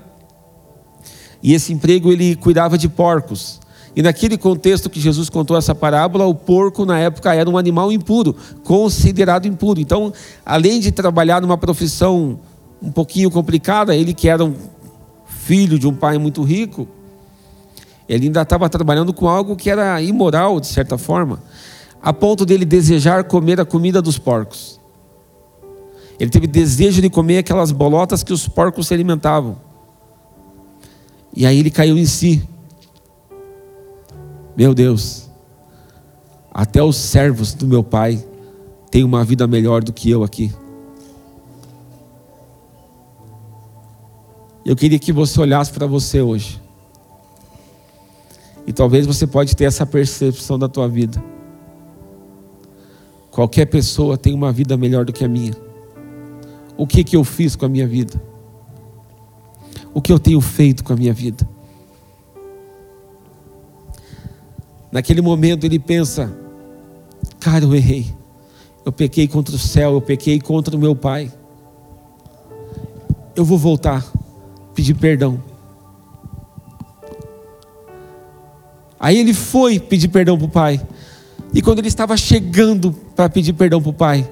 E 1.42 1.54
esse 1.54 1.72
emprego 1.72 2.12
ele 2.12 2.36
cuidava 2.36 2.76
de 2.76 2.88
porcos. 2.88 3.60
E 3.96 4.02
naquele 4.02 4.36
contexto 4.36 4.90
que 4.90 5.00
Jesus 5.00 5.30
contou 5.30 5.56
essa 5.56 5.74
parábola, 5.74 6.26
o 6.26 6.34
porco 6.34 6.84
na 6.84 6.98
época 6.98 7.34
era 7.34 7.48
um 7.48 7.56
animal 7.56 7.90
impuro, 7.90 8.36
considerado 8.62 9.46
impuro. 9.46 9.80
Então, 9.80 10.12
além 10.44 10.80
de 10.80 10.92
trabalhar 10.92 11.40
numa 11.40 11.56
profissão 11.56 12.38
um 12.82 12.92
pouquinho 12.92 13.30
complicada, 13.30 13.96
ele 13.96 14.12
que 14.12 14.28
era 14.28 14.44
um 14.44 14.54
filho 15.24 15.78
de 15.78 15.88
um 15.88 15.94
pai 15.94 16.18
muito 16.18 16.42
rico, 16.42 16.86
ele 18.06 18.26
ainda 18.26 18.42
estava 18.42 18.68
trabalhando 18.68 19.14
com 19.14 19.26
algo 19.28 19.56
que 19.56 19.70
era 19.70 20.00
imoral, 20.02 20.60
de 20.60 20.66
certa 20.66 20.98
forma, 20.98 21.42
a 22.02 22.12
ponto 22.12 22.44
dele 22.44 22.66
desejar 22.66 23.24
comer 23.24 23.58
a 23.60 23.64
comida 23.64 24.02
dos 24.02 24.18
porcos. 24.18 24.78
Ele 26.18 26.30
teve 26.30 26.46
desejo 26.46 27.02
de 27.02 27.10
comer 27.10 27.38
aquelas 27.38 27.70
bolotas 27.70 28.22
que 28.22 28.32
os 28.32 28.48
porcos 28.48 28.86
se 28.86 28.94
alimentavam. 28.94 29.56
E 31.34 31.44
aí 31.44 31.58
ele 31.58 31.70
caiu 31.70 31.98
em 31.98 32.06
si. 32.06 32.42
Meu 34.56 34.72
Deus, 34.72 35.28
até 36.50 36.82
os 36.82 36.96
servos 36.96 37.52
do 37.52 37.66
meu 37.66 37.84
pai 37.84 38.24
têm 38.90 39.04
uma 39.04 39.22
vida 39.22 39.46
melhor 39.46 39.84
do 39.84 39.92
que 39.92 40.10
eu 40.10 40.24
aqui. 40.24 40.50
Eu 44.64 44.74
queria 44.74 44.98
que 44.98 45.12
você 45.12 45.38
olhasse 45.38 45.70
para 45.70 45.86
você 45.86 46.22
hoje. 46.22 46.60
E 48.66 48.72
talvez 48.72 49.06
você 49.06 49.26
pode 49.26 49.54
ter 49.54 49.64
essa 49.64 49.84
percepção 49.84 50.58
da 50.58 50.68
tua 50.68 50.88
vida. 50.88 51.22
Qualquer 53.30 53.66
pessoa 53.66 54.16
tem 54.16 54.34
uma 54.34 54.50
vida 54.50 54.76
melhor 54.78 55.04
do 55.04 55.12
que 55.12 55.24
a 55.24 55.28
minha 55.28 55.65
o 56.76 56.86
que, 56.86 57.02
que 57.02 57.16
eu 57.16 57.24
fiz 57.24 57.56
com 57.56 57.64
a 57.64 57.68
minha 57.68 57.86
vida, 57.86 58.20
o 59.94 60.00
que 60.00 60.12
eu 60.12 60.18
tenho 60.18 60.40
feito 60.40 60.84
com 60.84 60.92
a 60.92 60.96
minha 60.96 61.12
vida. 61.12 61.48
Naquele 64.92 65.20
momento 65.20 65.64
ele 65.64 65.78
pensa: 65.78 66.32
cara, 67.40 67.64
eu 67.64 67.74
errei, 67.74 68.14
eu 68.84 68.92
pequei 68.92 69.26
contra 69.26 69.54
o 69.54 69.58
céu, 69.58 69.94
eu 69.94 70.00
pequei 70.00 70.40
contra 70.40 70.76
o 70.76 70.78
meu 70.78 70.94
pai, 70.94 71.32
eu 73.34 73.44
vou 73.44 73.58
voltar, 73.58 74.04
pedir 74.74 74.94
perdão. 74.94 75.42
Aí 78.98 79.18
ele 79.18 79.34
foi 79.34 79.78
pedir 79.78 80.08
perdão 80.08 80.38
para 80.38 80.46
o 80.46 80.50
pai. 80.50 80.80
E 81.52 81.62
quando 81.62 81.78
ele 81.78 81.88
estava 81.88 82.16
chegando 82.16 82.92
para 83.14 83.28
pedir 83.28 83.52
perdão 83.52 83.80
para 83.80 83.90
o 83.90 83.92
pai, 83.92 84.28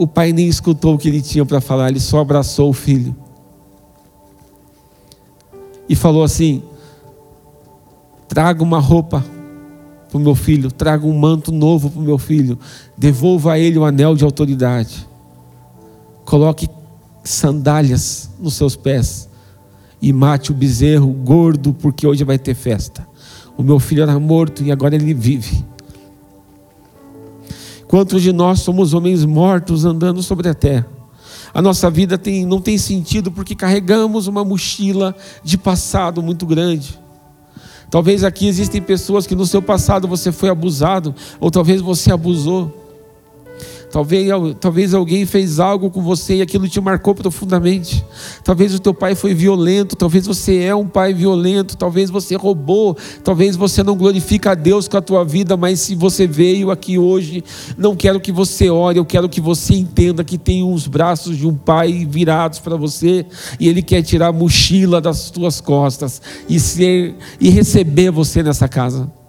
o 0.00 0.06
pai 0.06 0.32
nem 0.32 0.48
escutou 0.48 0.94
o 0.94 0.98
que 0.98 1.08
ele 1.08 1.20
tinha 1.20 1.44
para 1.44 1.60
falar, 1.60 1.90
ele 1.90 2.00
só 2.00 2.20
abraçou 2.20 2.70
o 2.70 2.72
filho. 2.72 3.14
E 5.86 5.94
falou 5.94 6.24
assim: 6.24 6.62
traga 8.26 8.62
uma 8.62 8.78
roupa 8.78 9.22
para 10.08 10.16
o 10.16 10.20
meu 10.20 10.34
filho, 10.34 10.72
traga 10.72 11.06
um 11.06 11.12
manto 11.12 11.52
novo 11.52 11.90
para 11.90 12.00
o 12.00 12.02
meu 12.02 12.16
filho, 12.16 12.58
devolva 12.96 13.52
a 13.52 13.58
ele 13.58 13.78
o 13.78 13.84
anel 13.84 14.16
de 14.16 14.24
autoridade, 14.24 15.06
coloque 16.24 16.66
sandálias 17.22 18.30
nos 18.40 18.54
seus 18.54 18.76
pés 18.76 19.28
e 20.00 20.14
mate 20.14 20.50
o 20.50 20.54
bezerro 20.54 21.08
gordo, 21.08 21.74
porque 21.74 22.06
hoje 22.06 22.24
vai 22.24 22.38
ter 22.38 22.54
festa. 22.54 23.06
O 23.54 23.62
meu 23.62 23.78
filho 23.78 24.02
era 24.02 24.18
morto 24.18 24.62
e 24.62 24.72
agora 24.72 24.94
ele 24.94 25.12
vive. 25.12 25.62
Quantos 27.90 28.22
de 28.22 28.32
nós 28.32 28.60
somos 28.60 28.94
homens 28.94 29.24
mortos 29.24 29.84
andando 29.84 30.22
sobre 30.22 30.48
a 30.48 30.54
terra? 30.54 30.86
A 31.52 31.60
nossa 31.60 31.90
vida 31.90 32.16
tem, 32.16 32.46
não 32.46 32.60
tem 32.60 32.78
sentido 32.78 33.32
porque 33.32 33.52
carregamos 33.52 34.28
uma 34.28 34.44
mochila 34.44 35.12
de 35.42 35.58
passado 35.58 36.22
muito 36.22 36.46
grande. 36.46 36.96
Talvez 37.90 38.22
aqui 38.22 38.46
existem 38.46 38.80
pessoas 38.80 39.26
que 39.26 39.34
no 39.34 39.44
seu 39.44 39.60
passado 39.60 40.06
você 40.06 40.30
foi 40.30 40.48
abusado, 40.50 41.12
ou 41.40 41.50
talvez 41.50 41.80
você 41.80 42.12
abusou. 42.12 42.79
Talvez, 43.90 44.28
talvez 44.60 44.94
alguém 44.94 45.26
fez 45.26 45.58
algo 45.58 45.90
com 45.90 46.00
você 46.00 46.36
e 46.36 46.42
aquilo 46.42 46.68
te 46.68 46.80
marcou 46.80 47.14
profundamente. 47.14 48.04
Talvez 48.44 48.72
o 48.74 48.78
teu 48.78 48.94
pai 48.94 49.16
foi 49.16 49.34
violento, 49.34 49.96
talvez 49.96 50.26
você 50.26 50.58
é 50.58 50.74
um 50.74 50.86
pai 50.86 51.12
violento, 51.12 51.76
talvez 51.76 52.08
você 52.08 52.36
roubou, 52.36 52.96
talvez 53.24 53.56
você 53.56 53.82
não 53.82 53.96
glorifica 53.96 54.52
a 54.52 54.54
Deus 54.54 54.86
com 54.86 54.96
a 54.96 55.02
tua 55.02 55.24
vida, 55.24 55.56
mas 55.56 55.80
se 55.80 55.96
você 55.96 56.26
veio 56.26 56.70
aqui 56.70 56.98
hoje, 56.98 57.42
não 57.76 57.96
quero 57.96 58.20
que 58.20 58.30
você 58.30 58.70
ore, 58.70 58.98
eu 58.98 59.04
quero 59.04 59.28
que 59.28 59.40
você 59.40 59.74
entenda 59.74 60.22
que 60.22 60.38
tem 60.38 60.62
uns 60.62 60.86
braços 60.86 61.36
de 61.36 61.46
um 61.46 61.54
pai 61.54 62.06
virados 62.08 62.60
para 62.60 62.76
você 62.76 63.26
e 63.58 63.68
ele 63.68 63.82
quer 63.82 64.02
tirar 64.02 64.28
a 64.28 64.32
mochila 64.32 65.00
das 65.00 65.30
tuas 65.30 65.60
costas 65.60 66.22
e 66.48 66.60
ser 66.60 67.16
e 67.40 67.50
receber 67.50 68.10
você 68.10 68.42
nessa 68.42 68.68
casa. 68.68 69.19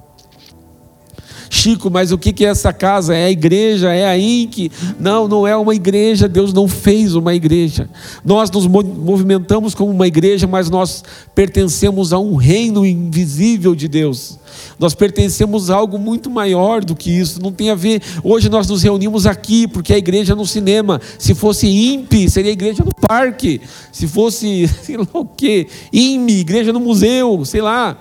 Chico, 1.53 1.91
mas 1.91 2.13
o 2.13 2.17
que 2.17 2.45
é 2.45 2.47
essa 2.47 2.71
casa? 2.71 3.13
É 3.13 3.25
a 3.25 3.29
igreja? 3.29 3.93
É 3.93 4.07
a 4.07 4.17
INC? 4.17 4.71
Não, 4.97 5.27
não 5.27 5.45
é 5.45 5.53
uma 5.53 5.75
igreja, 5.75 6.25
Deus 6.25 6.53
não 6.53 6.65
fez 6.65 7.13
uma 7.13 7.35
igreja. 7.35 7.89
Nós 8.23 8.49
nos 8.49 8.65
movimentamos 8.65 9.75
como 9.75 9.91
uma 9.91 10.07
igreja, 10.07 10.47
mas 10.47 10.69
nós 10.69 11.03
pertencemos 11.35 12.13
a 12.13 12.19
um 12.19 12.35
reino 12.35 12.85
invisível 12.85 13.75
de 13.75 13.89
Deus. 13.89 14.39
Nós 14.79 14.95
pertencemos 14.95 15.69
a 15.69 15.75
algo 15.75 15.99
muito 15.99 16.29
maior 16.29 16.85
do 16.85 16.95
que 16.95 17.11
isso. 17.11 17.41
Não 17.41 17.51
tem 17.51 17.69
a 17.69 17.75
ver. 17.75 18.01
Hoje 18.23 18.47
nós 18.47 18.65
nos 18.69 18.81
reunimos 18.81 19.25
aqui 19.25 19.67
porque 19.67 19.93
a 19.93 19.97
igreja 19.97 20.31
é 20.31 20.35
no 20.37 20.47
cinema. 20.47 21.01
Se 21.19 21.35
fosse 21.35 21.67
IMP, 21.67 22.29
seria 22.29 22.51
a 22.51 22.53
igreja 22.53 22.81
no 22.81 22.95
parque. 22.95 23.59
Se 23.91 24.07
fosse, 24.07 24.69
sei 24.83 24.95
lá 24.95 25.07
o 25.13 25.25
quê, 25.25 25.67
IME, 25.91 26.39
igreja 26.39 26.71
no 26.71 26.79
museu, 26.79 27.43
sei 27.43 27.61
lá. 27.61 27.97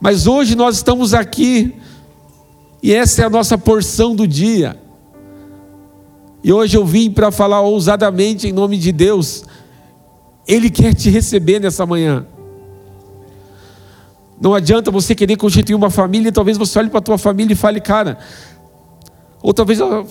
Mas 0.00 0.26
hoje 0.26 0.54
nós 0.54 0.76
estamos 0.76 1.12
aqui 1.14 1.74
e 2.82 2.94
essa 2.94 3.22
é 3.22 3.24
a 3.24 3.30
nossa 3.30 3.58
porção 3.58 4.14
do 4.14 4.26
dia. 4.26 4.80
E 6.42 6.52
hoje 6.52 6.76
eu 6.76 6.86
vim 6.86 7.10
para 7.10 7.30
falar 7.30 7.60
ousadamente 7.60 8.46
em 8.46 8.52
nome 8.52 8.78
de 8.78 8.92
Deus. 8.92 9.44
Ele 10.46 10.70
quer 10.70 10.94
te 10.94 11.10
receber 11.10 11.58
nessa 11.58 11.84
manhã. 11.84 12.26
Não 14.40 14.54
adianta 14.54 14.90
você 14.90 15.14
querer 15.14 15.36
constituir 15.36 15.74
uma 15.74 15.90
família, 15.90 16.28
e 16.28 16.32
talvez 16.32 16.56
você 16.56 16.78
olhe 16.78 16.88
para 16.88 16.98
a 16.98 17.02
tua 17.02 17.18
família 17.18 17.52
e 17.52 17.56
fale, 17.56 17.80
cara, 17.80 18.18
ou 19.42 19.52
talvez 19.52 19.80
a 19.80 20.04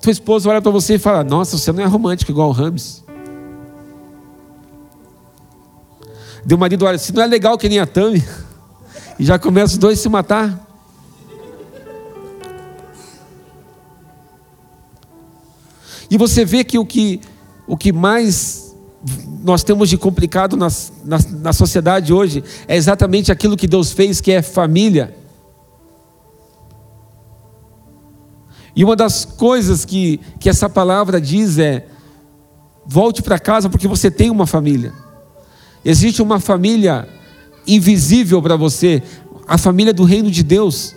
tua 0.00 0.10
esposa 0.10 0.48
olhe 0.48 0.62
para 0.62 0.70
você 0.70 0.94
e 0.94 0.98
fala, 0.98 1.22
nossa, 1.22 1.58
você 1.58 1.70
não 1.70 1.82
é 1.82 1.86
romântico 1.86 2.30
igual 2.30 2.48
o 2.48 2.52
Rames. 2.52 3.04
Deu 6.44 6.56
marido 6.56 6.86
olha, 6.86 6.96
se 6.96 7.12
não 7.12 7.22
é 7.22 7.26
legal 7.26 7.58
que 7.58 7.68
nem 7.68 7.78
a 7.78 7.86
Tami, 7.86 8.24
e 9.20 9.24
já 9.24 9.38
começa 9.38 9.74
os 9.74 9.78
dois 9.78 9.98
a 9.98 10.02
se 10.02 10.08
matar. 10.08 10.66
E 16.10 16.16
você 16.16 16.42
vê 16.42 16.64
que 16.64 16.78
o 16.78 16.86
que, 16.86 17.20
o 17.66 17.76
que 17.76 17.92
mais 17.92 18.74
nós 19.44 19.62
temos 19.62 19.90
de 19.90 19.98
complicado 19.98 20.56
na, 20.56 20.68
na, 21.04 21.18
na 21.32 21.52
sociedade 21.52 22.14
hoje 22.14 22.42
é 22.66 22.76
exatamente 22.76 23.30
aquilo 23.30 23.58
que 23.58 23.66
Deus 23.66 23.92
fez, 23.92 24.22
que 24.22 24.32
é 24.32 24.40
família. 24.40 25.14
E 28.74 28.82
uma 28.82 28.96
das 28.96 29.26
coisas 29.26 29.84
que, 29.84 30.18
que 30.38 30.48
essa 30.48 30.70
palavra 30.70 31.20
diz 31.20 31.58
é: 31.58 31.86
volte 32.86 33.20
para 33.20 33.38
casa 33.38 33.68
porque 33.68 33.86
você 33.86 34.10
tem 34.10 34.30
uma 34.30 34.46
família. 34.46 34.94
Existe 35.84 36.22
uma 36.22 36.40
família 36.40 37.19
invisível 37.74 38.40
para 38.42 38.56
você, 38.56 39.02
a 39.46 39.58
família 39.58 39.92
do 39.92 40.04
reino 40.04 40.30
de 40.30 40.42
Deus. 40.42 40.94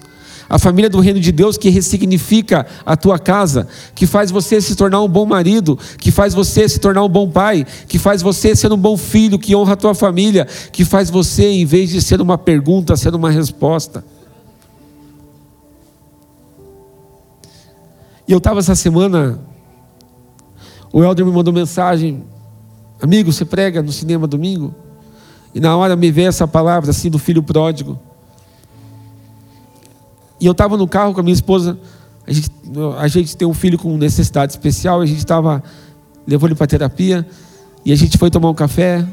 A 0.50 0.60
família 0.60 0.90
do 0.90 1.00
reino 1.00 1.20
de 1.20 1.32
Deus 1.32 1.58
que 1.58 1.70
ressignifica 1.70 2.68
a 2.86 2.96
tua 2.96 3.18
casa, 3.18 3.68
que 3.96 4.06
faz 4.06 4.30
você 4.30 4.62
se 4.62 4.76
tornar 4.76 5.02
um 5.02 5.08
bom 5.08 5.26
marido, 5.26 5.80
que 5.98 6.12
faz 6.12 6.34
você 6.34 6.70
se 6.70 6.80
tornar 6.80 7.04
um 7.04 7.10
bom 7.10 7.28
pai, 7.30 7.66
que 7.88 7.98
faz 7.98 8.22
você 8.22 8.56
ser 8.56 8.72
um 8.72 8.78
bom 8.78 8.96
filho, 8.96 9.40
que 9.40 9.56
honra 9.56 9.74
a 9.74 9.78
tua 9.78 9.96
família, 9.96 10.46
que 10.72 10.86
faz 10.86 11.10
você, 11.10 11.48
em 11.48 11.66
vez 11.66 11.90
de 11.90 12.02
ser 12.02 12.22
uma 12.22 12.38
pergunta, 12.38 12.96
ser 12.96 13.16
uma 13.16 13.32
resposta. 13.32 14.06
E 18.28 18.32
eu 18.32 18.38
estava 18.38 18.60
essa 18.60 18.76
semana, 18.76 19.40
o 20.92 21.04
Helder 21.04 21.26
me 21.26 21.32
mandou 21.32 21.54
mensagem, 21.54 22.24
amigo, 23.02 23.32
você 23.32 23.44
prega 23.44 23.82
no 23.82 23.92
cinema 23.92 24.28
domingo? 24.28 24.83
E 25.54 25.60
na 25.60 25.76
hora 25.78 25.96
me 25.96 26.12
veio 26.12 26.30
essa 26.30 26.48
palavra 26.48 26.90
assim 26.90 27.10
do 27.10 27.20
filho 27.20 27.44
pródigo. 27.44 28.00
E 30.40 30.46
eu 30.46 30.52
estava 30.52 30.76
no 30.76 30.88
carro 30.88 31.14
com 31.14 31.20
a 31.20 31.24
minha 31.24 31.34
esposa. 31.34 31.78
A 32.26 32.32
gente, 32.32 32.52
a 32.98 33.08
gente 33.08 33.38
tem 33.38 33.48
um 33.48 33.54
filho 33.54 33.78
com 33.78 33.96
necessidade 33.98 34.52
especial. 34.52 35.02
A 35.02 35.06
gente 35.06 35.20
estava 35.20 35.64
levou 36.26 36.48
ele 36.48 36.56
para 36.56 36.68
terapia. 36.68 37.28
E 37.86 37.92
a 37.92 37.96
gente 37.96 38.18
foi 38.18 38.30
tomar 38.30 38.50
um 38.50 38.54
café. 38.54 39.06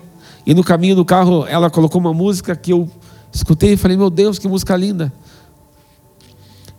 E 0.47 0.55
no 0.55 0.65
caminho 0.65 0.97
do 0.97 1.05
carro, 1.05 1.45
ela 1.47 1.69
colocou 1.69 2.01
uma 2.01 2.15
música 2.15 2.57
que 2.57 2.73
eu 2.73 2.89
escutei 3.33 3.75
e 3.75 3.77
falei: 3.77 3.97
Meu 3.97 4.11
Deus, 4.11 4.39
que 4.39 4.49
música 4.49 4.77
linda. 4.77 5.13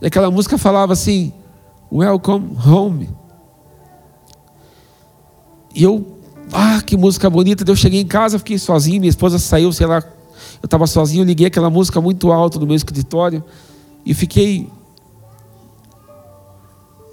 E 0.01 0.07
aquela 0.07 0.31
música 0.31 0.57
falava 0.57 0.93
assim: 0.93 1.31
Welcome 1.91 2.57
home. 2.65 3.09
E 5.75 5.83
eu, 5.83 6.19
ah, 6.51 6.81
que 6.81 6.97
música 6.97 7.29
bonita. 7.29 7.69
Eu 7.69 7.75
cheguei 7.75 8.01
em 8.01 8.07
casa, 8.07 8.37
fiquei 8.37 8.57
sozinho. 8.57 8.99
Minha 8.99 9.09
esposa 9.09 9.39
saiu, 9.39 9.71
sei 9.71 9.87
lá. 9.87 10.03
Eu 10.61 10.65
estava 10.65 10.85
sozinho, 10.87 11.23
liguei 11.23 11.47
aquela 11.47 11.69
música 11.69 12.01
muito 12.01 12.31
alto 12.31 12.59
no 12.59 12.67
meu 12.67 12.75
escritório. 12.75 13.43
E 14.05 14.13
fiquei 14.13 14.69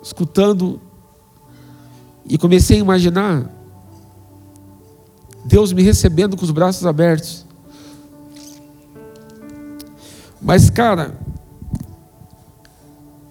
escutando 0.02 0.80
e 2.26 2.36
comecei 2.38 2.76
a 2.76 2.80
imaginar 2.80 3.50
Deus 5.44 5.72
me 5.72 5.82
recebendo 5.82 6.36
com 6.36 6.44
os 6.44 6.50
braços 6.50 6.84
abertos. 6.84 7.46
Mas, 10.40 10.68
cara, 10.68 11.18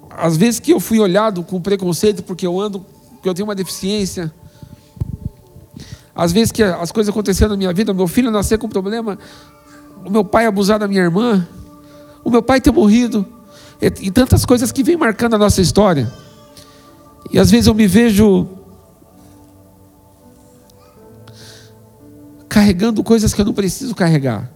às 0.09 0.35
vezes 0.35 0.59
que 0.59 0.73
eu 0.73 0.79
fui 0.79 0.99
olhado 0.99 1.43
com 1.43 1.61
preconceito 1.61 2.23
porque 2.23 2.45
eu 2.45 2.59
ando, 2.59 2.79
porque 3.11 3.29
eu 3.29 3.33
tenho 3.35 3.47
uma 3.47 3.53
deficiência, 3.53 4.33
às 6.17 6.31
vezes 6.31 6.51
que 6.51 6.63
as 6.63 6.91
coisas 6.91 7.11
aconteceram 7.11 7.51
na 7.51 7.57
minha 7.57 7.71
vida, 7.71 7.93
meu 7.93 8.07
filho 8.07 8.31
nascer 8.31 8.57
com 8.57 8.67
problema, 8.67 9.19
o 10.03 10.09
meu 10.09 10.25
pai 10.25 10.47
abusar 10.47 10.79
da 10.79 10.87
minha 10.87 11.01
irmã, 11.01 11.47
o 12.23 12.31
meu 12.31 12.41
pai 12.41 12.59
ter 12.59 12.71
morrido, 12.71 13.23
e, 13.79 14.09
tantas 14.09 14.43
coisas 14.43 14.71
que 14.71 14.81
vêm 14.81 14.97
marcando 14.97 15.35
a 15.35 15.37
nossa 15.37 15.61
história. 15.61 16.11
E 17.31 17.37
às 17.37 17.51
vezes 17.51 17.67
eu 17.67 17.75
me 17.75 17.85
vejo 17.85 18.47
carregando 22.49 23.03
coisas 23.03 23.31
que 23.31 23.39
eu 23.39 23.45
não 23.45 23.53
preciso 23.53 23.93
carregar. 23.93 24.51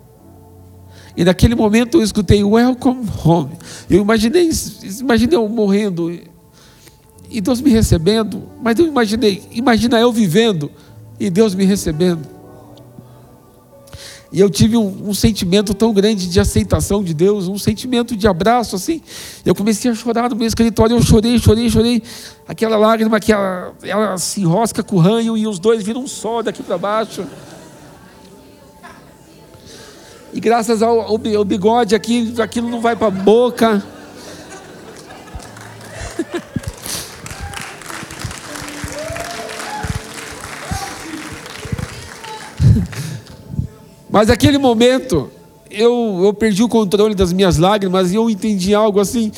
E 1.16 1.24
naquele 1.24 1.54
momento 1.54 2.00
eu 2.00 2.04
escutei 2.04 2.44
Welcome 2.44 3.08
Home. 3.24 3.52
Eu 3.88 4.02
imaginei, 4.02 4.50
imaginei 5.00 5.38
eu 5.38 5.48
morrendo 5.48 6.12
e 7.30 7.40
Deus 7.40 7.62
me 7.62 7.70
recebendo, 7.70 8.50
mas 8.64 8.80
eu 8.80 8.88
imaginei, 8.88 9.44
imagina 9.52 10.00
eu 10.00 10.12
vivendo 10.12 10.72
e 11.22 11.30
Deus 11.30 11.54
me 11.54 11.64
recebendo. 11.66 12.28
E 14.32 14.40
eu 14.40 14.50
tive 14.50 14.76
um, 14.76 15.10
um, 15.10 15.14
sentimento 15.14 15.72
tão 15.74 15.94
grande 15.94 16.28
de 16.28 16.40
aceitação 16.40 17.04
de 17.04 17.14
Deus, 17.14 17.48
um 17.48 17.60
sentimento 17.60 18.16
de 18.16 18.28
abraço, 18.28 18.76
assim. 18.76 19.02
Eu 19.46 19.54
comecei 19.54 19.92
a 19.92 19.94
chorar 19.94 20.30
no 20.32 20.36
meu 20.36 20.48
escritório, 20.48 20.96
eu 20.96 21.02
chorei, 21.04 21.38
chorei, 21.38 21.70
chorei. 21.70 22.02
Aquela 22.48 22.76
lágrima 22.76 23.20
que 23.20 23.32
ela, 23.32 23.74
ela 23.84 24.18
se 24.18 24.42
enrosca 24.42 24.82
com 24.82 24.96
o 24.96 25.00
ranho 25.00 25.38
e 25.38 25.46
os 25.46 25.60
dois 25.60 25.84
viram 25.84 26.02
um 26.02 26.08
sol 26.08 26.42
daqui 26.42 26.64
para 26.64 26.78
baixo. 26.78 27.24
E 30.34 30.40
graças 30.40 30.82
ao, 30.82 31.02
ao, 31.02 31.20
ao 31.38 31.46
bigode 31.46 31.94
aqui, 31.94 32.34
aquilo 32.42 32.68
não 32.68 32.82
vai 32.82 32.96
para 32.96 33.08
a 33.08 33.12
boca. 33.12 33.84
Mas 44.12 44.30
aquele 44.30 44.58
momento, 44.58 45.32
eu, 45.70 46.20
eu 46.24 46.34
perdi 46.34 46.62
o 46.62 46.68
controle 46.68 47.16
das 47.16 47.32
minhas 47.32 47.58
lágrimas 47.58 48.12
e 48.12 48.16
eu 48.16 48.30
entendi 48.30 48.76
algo 48.76 49.00
assim. 49.00 49.32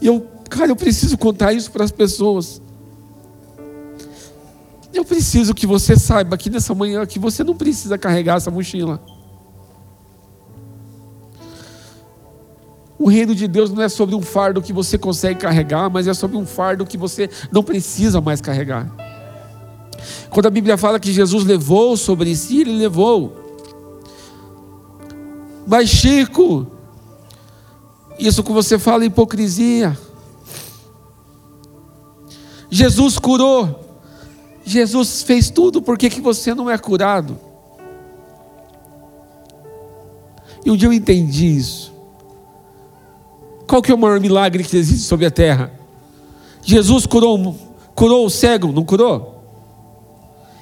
E 0.00 0.06
eu, 0.06 0.26
cara, 0.48 0.70
eu 0.70 0.76
preciso 0.76 1.18
contar 1.18 1.52
isso 1.52 1.70
para 1.70 1.84
as 1.84 1.92
pessoas. 1.92 2.62
Eu 4.94 5.04
preciso 5.04 5.54
que 5.54 5.66
você 5.66 5.94
saiba 5.94 6.34
aqui 6.34 6.48
nessa 6.48 6.74
manhã 6.74 7.04
que 7.04 7.18
você 7.18 7.44
não 7.44 7.54
precisa 7.54 7.98
carregar 7.98 8.38
essa 8.38 8.50
mochila. 8.50 9.00
O 12.98 13.08
reino 13.08 13.34
de 13.34 13.46
Deus 13.46 13.70
não 13.70 13.82
é 13.82 13.88
sobre 13.88 14.14
um 14.14 14.22
fardo 14.22 14.60
que 14.60 14.72
você 14.72 14.98
consegue 14.98 15.40
carregar, 15.40 15.88
mas 15.88 16.08
é 16.08 16.14
sobre 16.14 16.36
um 16.36 16.44
fardo 16.44 16.84
que 16.84 16.96
você 16.96 17.30
não 17.52 17.62
precisa 17.62 18.20
mais 18.20 18.40
carregar. 18.40 18.90
Quando 20.30 20.46
a 20.46 20.50
Bíblia 20.50 20.76
fala 20.76 20.98
que 20.98 21.12
Jesus 21.12 21.44
levou 21.44 21.96
sobre 21.96 22.34
si, 22.34 22.62
ele 22.62 22.72
levou. 22.72 23.37
Mas, 25.68 25.90
Chico, 25.90 26.66
isso 28.18 28.42
que 28.42 28.50
você 28.50 28.78
fala 28.78 29.02
é 29.02 29.06
hipocrisia. 29.06 29.96
Jesus 32.70 33.18
curou. 33.18 33.84
Jesus 34.64 35.22
fez 35.22 35.50
tudo, 35.50 35.82
por 35.82 35.98
que, 35.98 36.08
que 36.08 36.22
você 36.22 36.54
não 36.54 36.70
é 36.70 36.78
curado? 36.78 37.38
E 40.64 40.70
um 40.70 40.76
dia 40.76 40.88
eu 40.88 40.92
entendi 40.92 41.56
isso. 41.56 41.92
Qual 43.66 43.82
que 43.82 43.92
é 43.92 43.94
o 43.94 43.98
maior 43.98 44.20
milagre 44.20 44.64
que 44.64 44.76
existe 44.76 45.06
sobre 45.06 45.26
a 45.26 45.30
terra? 45.30 45.70
Jesus 46.62 47.04
curou, 47.04 47.54
curou 47.94 48.24
o 48.24 48.30
cego, 48.30 48.72
não 48.72 48.84
curou? 48.84 49.44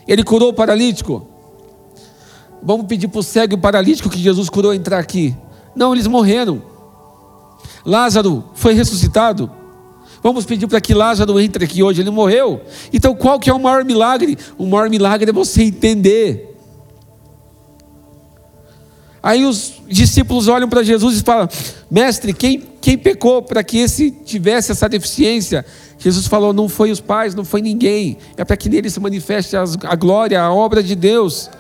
Ele 0.06 0.24
curou 0.24 0.48
o 0.50 0.54
paralítico. 0.54 1.35
Vamos 2.62 2.86
pedir 2.86 3.08
para 3.08 3.20
o 3.20 3.22
cego 3.22 3.54
e 3.54 3.56
paralítico 3.56 4.10
que 4.10 4.18
Jesus 4.18 4.48
curou 4.48 4.74
entrar 4.74 4.98
aqui. 4.98 5.34
Não, 5.74 5.92
eles 5.94 6.06
morreram. 6.06 6.62
Lázaro 7.84 8.44
foi 8.54 8.74
ressuscitado. 8.74 9.50
Vamos 10.22 10.44
pedir 10.44 10.66
para 10.66 10.80
que 10.80 10.92
Lázaro 10.92 11.38
entre 11.38 11.64
aqui 11.64 11.82
hoje. 11.82 12.02
Ele 12.02 12.10
morreu. 12.10 12.60
Então 12.92 13.14
qual 13.14 13.38
que 13.38 13.48
é 13.48 13.54
o 13.54 13.60
maior 13.60 13.84
milagre? 13.84 14.36
O 14.58 14.66
maior 14.66 14.90
milagre 14.90 15.30
é 15.30 15.32
você 15.32 15.62
entender. 15.62 16.56
Aí 19.22 19.44
os 19.44 19.74
discípulos 19.88 20.46
olham 20.46 20.68
para 20.68 20.82
Jesus 20.82 21.20
e 21.20 21.22
falam: 21.22 21.48
Mestre, 21.90 22.32
quem, 22.32 22.62
quem 22.80 22.96
pecou 22.96 23.42
para 23.42 23.62
que 23.62 23.78
esse 23.78 24.10
tivesse 24.10 24.72
essa 24.72 24.88
deficiência? 24.88 25.66
Jesus 25.98 26.26
falou: 26.26 26.52
Não 26.52 26.68
foi 26.68 26.90
os 26.90 27.00
pais, 27.00 27.34
não 27.34 27.44
foi 27.44 27.60
ninguém. 27.60 28.18
É 28.36 28.44
para 28.44 28.56
que 28.56 28.68
nele 28.68 28.88
se 28.88 29.00
manifeste 29.00 29.56
a 29.56 29.94
glória, 29.96 30.40
a 30.40 30.52
obra 30.52 30.82
de 30.82 30.94
Deus. 30.94 31.50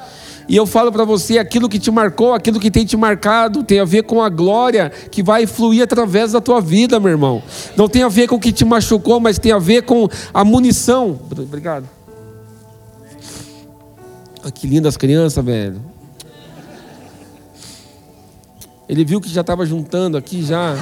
E 0.48 0.54
eu 0.54 0.64
falo 0.64 0.92
para 0.92 1.04
você, 1.04 1.38
aquilo 1.38 1.68
que 1.68 1.78
te 1.78 1.90
marcou, 1.90 2.32
aquilo 2.32 2.60
que 2.60 2.70
tem 2.70 2.86
te 2.86 2.96
marcado, 2.96 3.64
tem 3.64 3.80
a 3.80 3.84
ver 3.84 4.04
com 4.04 4.22
a 4.22 4.28
glória 4.28 4.90
que 5.10 5.22
vai 5.22 5.46
fluir 5.46 5.82
através 5.82 6.32
da 6.32 6.40
tua 6.40 6.60
vida, 6.60 7.00
meu 7.00 7.10
irmão. 7.10 7.42
Não 7.76 7.88
tem 7.88 8.02
a 8.02 8.08
ver 8.08 8.28
com 8.28 8.36
o 8.36 8.40
que 8.40 8.52
te 8.52 8.64
machucou, 8.64 9.18
mas 9.18 9.38
tem 9.38 9.50
a 9.50 9.58
ver 9.58 9.82
com 9.82 10.08
a 10.32 10.44
munição. 10.44 11.18
Obrigado. 11.30 11.88
Ah, 14.44 14.50
que 14.50 14.68
lindas 14.68 14.96
crianças, 14.96 15.44
velho. 15.44 15.82
Ele 18.88 19.04
viu 19.04 19.20
que 19.20 19.28
já 19.28 19.40
estava 19.40 19.66
juntando 19.66 20.16
aqui 20.16 20.44
já. 20.44 20.76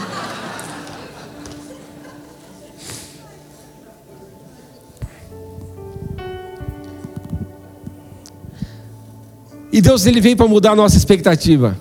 E 9.75 9.81
Deus 9.81 10.07
ele 10.07 10.21
vem 10.21 10.37
para 10.37 10.47
mudar 10.47 10.71
a 10.71 10.77
nossa 10.77 10.97
expectativa. 10.97 11.77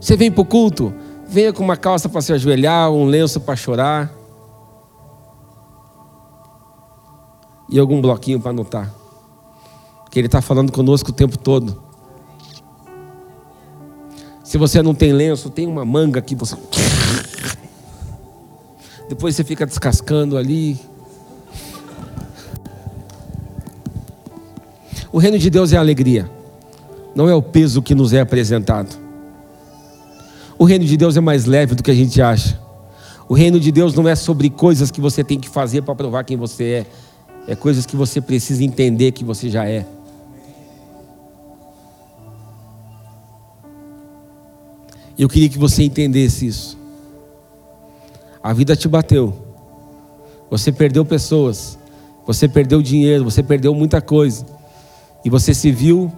Você 0.00 0.16
vem 0.16 0.30
para 0.30 0.40
o 0.40 0.44
culto, 0.44 0.94
venha 1.26 1.52
com 1.52 1.60
uma 1.60 1.76
calça 1.76 2.08
para 2.08 2.20
se 2.20 2.32
ajoelhar, 2.32 2.92
um 2.92 3.06
lenço 3.06 3.40
para 3.40 3.56
chorar. 3.56 4.14
E 7.68 7.76
algum 7.76 8.00
bloquinho 8.00 8.38
para 8.38 8.50
anotar. 8.50 8.94
Que 10.12 10.20
Ele 10.20 10.28
está 10.28 10.40
falando 10.40 10.70
conosco 10.70 11.10
o 11.10 11.12
tempo 11.12 11.36
todo. 11.36 11.82
Se 14.44 14.56
você 14.56 14.80
não 14.80 14.94
tem 14.94 15.12
lenço, 15.12 15.50
tem 15.50 15.66
uma 15.66 15.84
manga 15.84 16.22
que 16.22 16.36
você. 16.36 16.56
Depois 19.08 19.34
você 19.34 19.42
fica 19.42 19.66
descascando 19.66 20.36
ali. 20.38 20.78
O 25.10 25.18
reino 25.18 25.36
de 25.36 25.50
Deus 25.50 25.72
é 25.72 25.76
alegria 25.76 26.41
não 27.14 27.28
é 27.28 27.34
o 27.34 27.42
peso 27.42 27.82
que 27.82 27.94
nos 27.94 28.12
é 28.12 28.20
apresentado. 28.20 28.96
O 30.58 30.64
reino 30.64 30.84
de 30.84 30.96
Deus 30.96 31.16
é 31.16 31.20
mais 31.20 31.44
leve 31.44 31.74
do 31.74 31.82
que 31.82 31.90
a 31.90 31.94
gente 31.94 32.20
acha. 32.20 32.60
O 33.28 33.34
reino 33.34 33.58
de 33.58 33.72
Deus 33.72 33.94
não 33.94 34.08
é 34.08 34.14
sobre 34.14 34.50
coisas 34.50 34.90
que 34.90 35.00
você 35.00 35.24
tem 35.24 35.38
que 35.38 35.48
fazer 35.48 35.82
para 35.82 35.94
provar 35.94 36.24
quem 36.24 36.36
você 36.36 36.64
é, 36.64 36.86
é 37.52 37.56
coisas 37.56 37.86
que 37.86 37.96
você 37.96 38.20
precisa 38.20 38.62
entender 38.62 39.12
que 39.12 39.24
você 39.24 39.48
já 39.48 39.66
é. 39.68 39.86
Eu 45.18 45.28
queria 45.28 45.48
que 45.48 45.58
você 45.58 45.84
entendesse 45.84 46.46
isso. 46.46 46.78
A 48.42 48.52
vida 48.52 48.74
te 48.74 48.88
bateu. 48.88 49.34
Você 50.50 50.72
perdeu 50.72 51.04
pessoas. 51.04 51.78
Você 52.26 52.48
perdeu 52.48 52.82
dinheiro. 52.82 53.24
Você 53.24 53.42
perdeu 53.42 53.74
muita 53.74 54.00
coisa. 54.00 54.44
E 55.24 55.30
você 55.30 55.54
se 55.54 55.70
viu 55.70 56.10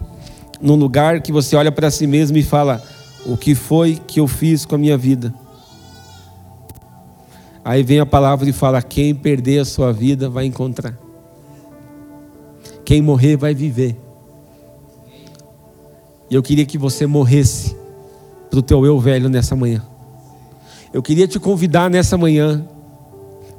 num 0.65 0.77
lugar 0.77 1.21
que 1.21 1.31
você 1.31 1.55
olha 1.55 1.71
para 1.71 1.91
si 1.91 2.07
mesmo 2.07 2.39
e 2.39 2.43
fala: 2.43 2.83
O 3.27 3.37
que 3.37 3.55
foi 3.55 4.01
que 4.07 4.19
eu 4.19 4.27
fiz 4.27 4.65
com 4.65 4.77
a 4.77 4.79
minha 4.79 4.97
vida? 4.97 5.33
Aí 7.63 7.83
vem 7.83 8.01
a 8.01 8.07
palavra 8.07 8.49
e 8.49 8.53
fala: 8.53 8.81
Quem 8.81 9.15
perder 9.15 9.59
a 9.59 9.65
sua 9.67 9.93
vida 9.93 10.31
vai 10.31 10.47
encontrar. 10.47 10.99
Quem 12.83 13.03
morrer 13.03 13.37
vai 13.37 13.55
viver. 13.55 13.95
E 16.31 16.35
eu 16.35 16.43
queria 16.43 16.65
que 16.65 16.79
você 16.79 17.07
morresse 17.07 17.77
para 18.49 18.59
o 18.59 18.63
teu 18.63 18.87
eu 18.87 18.99
velho 18.99 19.29
nessa 19.29 19.55
manhã. 19.55 19.85
Eu 20.95 21.03
queria 21.03 21.29
te 21.29 21.39
convidar 21.39 21.91
nessa 21.91 22.17
manhã 22.17 22.67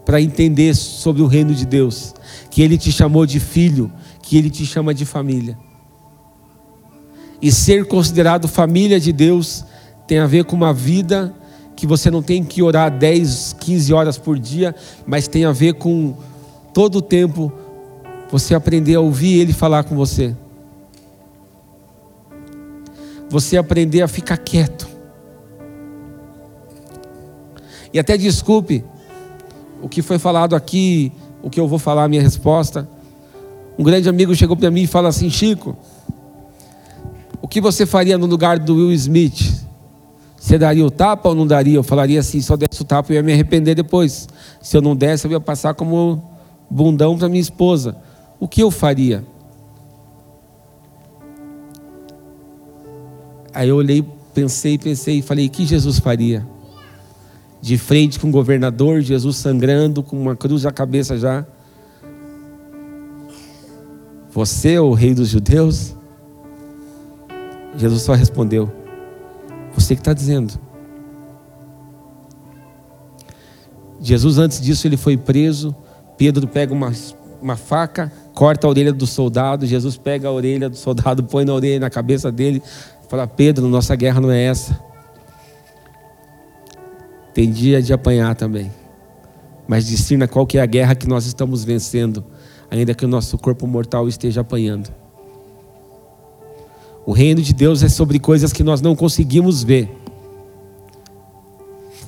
para 0.04 0.20
entender 0.20 0.74
sobre 0.74 1.22
o 1.22 1.28
reino 1.28 1.54
de 1.54 1.68
Deus, 1.68 2.16
que 2.50 2.64
Ele 2.64 2.80
te 2.80 2.92
chamou 2.92 3.28
de 3.28 3.40
filho, 3.40 3.92
que 4.24 4.38
Ele 4.38 4.50
te 4.50 4.66
chama 4.66 4.92
de 4.92 5.06
família. 5.06 5.56
E 7.42 7.52
ser 7.52 7.86
considerado 7.86 8.48
família 8.48 9.00
de 9.00 9.12
Deus 9.12 9.64
tem 10.08 10.20
a 10.20 10.28
ver 10.28 10.46
com 10.46 10.56
uma 10.56 10.74
vida 10.74 11.34
que 11.76 11.86
você 11.86 12.10
não 12.10 12.22
tem 12.22 12.44
que 12.44 12.62
orar 12.62 12.90
10, 12.90 13.58
15 13.60 13.94
horas 13.94 14.18
por 14.18 14.40
dia, 14.40 14.74
mas 15.06 15.28
tem 15.28 15.46
a 15.46 15.52
ver 15.52 15.74
com 15.74 16.16
todo 16.74 16.98
o 16.98 17.02
tempo 17.02 17.52
você 18.32 18.56
aprender 18.56 18.96
a 18.96 19.02
ouvir 19.02 19.40
Ele 19.40 19.54
falar 19.54 19.84
com 19.84 19.96
você. 19.96 20.36
Você 23.30 23.58
aprender 23.58 24.02
a 24.02 24.08
ficar 24.08 24.38
quieto. 24.38 24.88
E 27.94 28.00
até 28.00 28.18
desculpe 28.18 28.84
o 29.82 29.90
que 29.90 30.02
foi 30.02 30.20
falado 30.20 30.56
aqui, 30.56 31.12
o 31.42 31.50
que 31.50 31.60
eu 31.60 31.68
vou 31.68 31.80
falar, 31.80 32.04
a 32.04 32.08
minha 32.08 32.22
resposta. 32.22 32.88
Um 33.78 33.84
grande 33.84 34.08
amigo 34.08 34.34
chegou 34.36 34.56
para 34.56 34.72
mim 34.72 34.84
e 34.84 34.88
falou 34.88 35.10
assim: 35.10 35.30
Chico, 35.30 35.78
o 37.42 37.48
que 37.48 37.62
você 37.62 37.86
faria 37.86 38.18
no 38.18 38.26
lugar 38.26 38.60
do 38.60 38.76
Will 38.76 38.92
Smith? 38.94 39.66
Você 40.38 40.60
daria 40.60 40.86
o 40.86 40.92
tapa 40.92 41.30
ou 41.30 41.34
não 41.34 41.48
daria? 41.48 41.76
Eu 41.76 41.84
falaria 41.84 42.20
assim: 42.20 42.40
eu 42.48 42.58
desse 42.58 42.82
o 42.82 42.86
tapa, 42.86 43.12
eu 43.12 43.16
ia 43.16 43.24
me 43.24 43.34
arrepender 43.34 43.74
depois. 43.74 44.28
Se 44.62 44.78
eu 44.78 44.82
não 44.82 44.96
desse, 44.96 45.26
eu 45.26 45.32
ia 45.32 45.40
passar 45.40 45.74
como 45.74 46.24
bundão 46.70 47.18
para 47.18 47.28
minha 47.28 47.42
esposa. 47.42 47.98
O 48.40 48.48
que 48.48 48.62
eu 48.62 48.70
faria? 48.70 49.24
Aí 53.54 53.70
eu 53.70 53.78
olhei, 53.78 54.06
pensei, 54.34 54.78
pensei 54.78 55.18
e 55.18 55.22
falei: 55.24 55.48
o 55.48 55.50
que 55.50 55.66
Jesus 55.66 55.98
faria? 55.98 56.46
De 57.60 57.78
frente 57.78 58.20
com 58.20 58.28
o 58.28 58.32
governador, 58.32 59.02
Jesus 59.02 59.38
sangrando, 59.38 60.04
com 60.04 60.16
uma 60.16 60.36
cruz 60.36 60.64
na 60.64 60.72
cabeça 60.72 61.18
já. 61.18 61.44
Você 64.32 64.78
o 64.78 64.94
rei 64.94 65.16
dos 65.16 65.30
judeus? 65.30 65.96
Jesus 67.78 68.02
só 68.02 68.14
respondeu: 68.14 68.72
Você 69.74 69.96
que 69.96 70.02
está 70.02 70.14
dizendo. 70.14 70.54
Jesus, 74.00 74.38
antes 74.38 74.62
disso, 74.62 74.88
ele 74.88 74.98
foi 74.98 75.18
preso. 75.18 75.76
Pedro 76.18 76.48
pega 76.48 76.74
uma, 76.74 76.92
uma 77.42 77.56
faca, 77.56 78.12
corta 78.34 78.68
a 78.68 78.70
orelha 78.70 78.94
do 78.94 79.08
soldado. 79.08 79.66
Jesus 79.66 79.98
pega 79.98 80.28
a 80.28 80.32
orelha 80.32 80.70
do 80.70 80.76
soldado, 80.76 81.24
põe 81.24 81.44
na 81.44 81.54
orelha, 81.54 81.80
na 81.80 81.90
cabeça 81.90 82.32
dele. 82.32 82.62
Fala: 83.10 83.28
Pedro, 83.28 83.68
nossa 83.68 83.96
guerra 83.96 84.22
não 84.22 84.32
é 84.32 84.44
essa. 84.44 84.80
Tem 87.34 87.52
dia 87.52 87.82
de 87.82 87.92
apanhar 87.92 88.36
também. 88.36 88.72
Mas 89.68 89.88
discerna 89.88 90.28
qual 90.28 90.46
que 90.46 90.58
é 90.58 90.62
a 90.62 90.66
guerra 90.66 90.96
que 90.96 91.08
nós 91.08 91.26
estamos 91.26 91.66
vencendo, 91.66 92.24
ainda 92.70 92.94
que 92.94 93.04
o 93.04 93.08
nosso 93.08 93.38
corpo 93.38 93.66
mortal 93.68 94.08
esteja 94.08 94.42
apanhando. 94.42 94.90
O 97.06 97.12
reino 97.12 97.42
de 97.42 97.54
Deus 97.54 97.84
é 97.84 97.90
sobre 97.90 98.20
coisas 98.20 98.52
que 98.52 98.64
nós 98.64 98.82
não 98.82 98.96
conseguimos 98.96 99.64
ver. 99.64 99.90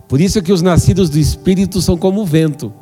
Por 0.08 0.20
isso 0.20 0.42
que 0.42 0.52
os 0.52 0.62
nascidos 0.62 1.10
do 1.10 1.20
Espírito 1.20 1.82
são 1.82 1.98
como 1.98 2.22
o 2.22 2.26
vento. 2.26 2.74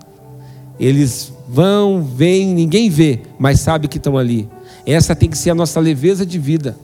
Eles 0.80 1.34
vão, 1.50 2.04
vêm, 2.04 2.54
ninguém 2.54 2.90
vê, 2.90 3.22
mas 3.38 3.60
sabe 3.60 3.88
que 3.88 3.98
estão 3.98 4.18
ali. 4.18 4.48
Essa 4.86 5.16
tem 5.16 5.30
que 5.30 5.38
ser 5.38 5.50
a 5.50 5.56
nossa 5.56 5.80
leveza 5.80 6.26
de 6.26 6.38
vida. 6.38 6.78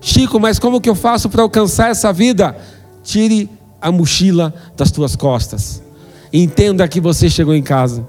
Chico, 0.00 0.40
mas 0.40 0.58
como 0.58 0.80
que 0.80 0.88
eu 0.88 0.94
faço 0.94 1.28
para 1.28 1.42
alcançar 1.42 1.90
essa 1.90 2.12
vida? 2.12 2.56
Tire 3.02 3.48
a 3.80 3.92
mochila 3.92 4.54
das 4.76 4.90
tuas 4.90 5.14
costas. 5.14 5.82
Entenda 6.32 6.88
que 6.88 7.00
você 7.00 7.30
chegou 7.30 7.54
em 7.54 7.62
casa. 7.62 8.06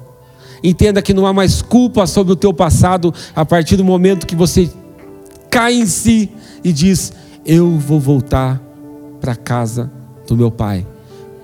Entenda 0.63 1.01
que 1.01 1.13
não 1.13 1.27
há 1.27 1.33
mais 1.33 1.61
culpa 1.61 2.07
sobre 2.07 2.33
o 2.33 2.35
teu 2.35 2.53
passado 2.53 3.13
a 3.35 3.45
partir 3.45 3.75
do 3.75 3.83
momento 3.83 4.25
que 4.25 4.35
você 4.35 4.69
cai 5.55 5.75
em 5.75 5.85
si 5.85 6.29
e 6.61 6.73
diz: 6.73 7.13
Eu 7.45 7.79
vou 7.79 7.97
voltar 7.97 8.61
para 9.21 9.31
a 9.31 9.35
casa 9.37 9.89
do 10.27 10.35
meu 10.35 10.51
pai. 10.51 10.85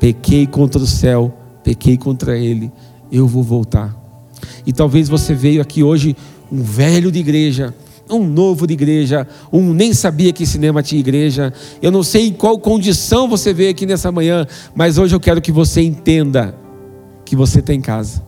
Pequei 0.01 0.45
contra 0.45 0.81
o 0.81 0.85
céu, 0.85 1.33
pequei 1.63 1.97
contra 1.97 2.37
ele, 2.37 2.69
eu 3.09 3.25
vou 3.25 3.41
voltar. 3.41 3.95
E 4.65 4.73
talvez 4.73 5.07
você 5.07 5.33
veio 5.33 5.61
aqui 5.61 5.81
hoje 5.81 6.17
um 6.51 6.61
velho 6.61 7.09
de 7.09 7.19
igreja, 7.19 7.73
um 8.09 8.27
novo 8.27 8.67
de 8.67 8.73
igreja, 8.73 9.25
um 9.49 9.73
nem 9.73 9.93
sabia 9.93 10.33
que 10.33 10.45
cinema 10.45 10.83
tinha 10.83 10.99
igreja. 10.99 11.53
Eu 11.81 11.89
não 11.89 12.03
sei 12.03 12.27
em 12.27 12.33
qual 12.33 12.59
condição 12.59 13.29
você 13.29 13.53
veio 13.53 13.71
aqui 13.71 13.85
nessa 13.85 14.11
manhã, 14.11 14.45
mas 14.75 14.97
hoje 14.97 15.15
eu 15.15 15.21
quero 15.21 15.39
que 15.39 15.53
você 15.53 15.81
entenda 15.81 16.53
que 17.23 17.33
você 17.33 17.59
está 17.59 17.73
em 17.73 17.79
casa. 17.79 18.21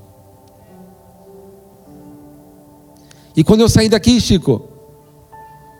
E 3.35 3.43
quando 3.43 3.61
eu 3.61 3.67
sair 3.67 3.89
daqui, 3.89 4.21
Chico, 4.21 4.72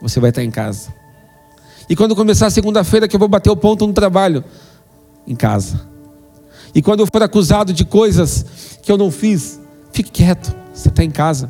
você 0.04 0.20
vai 0.20 0.32
estar 0.32 0.44
em 0.44 0.52
casa. 0.52 0.94
E 1.90 1.96
quando 1.96 2.14
começar 2.14 2.48
a 2.48 2.50
segunda-feira, 2.50 3.08
que 3.08 3.16
eu 3.16 3.20
vou 3.20 3.30
bater 3.30 3.50
o 3.50 3.56
ponto 3.56 3.88
no 3.88 3.94
trabalho, 3.94 4.44
em 5.26 5.34
casa. 5.34 5.80
E 6.76 6.82
quando 6.82 7.00
eu 7.00 7.08
for 7.08 7.24
acusado 7.24 7.72
de 7.72 7.86
coisas 7.86 8.46
que 8.82 8.92
eu 8.92 8.98
não 8.98 9.10
fiz, 9.10 9.60
fique 9.94 10.12
quieto, 10.12 10.54
você 10.74 10.90
está 10.90 11.06
em 11.06 11.10
casa. 11.10 11.50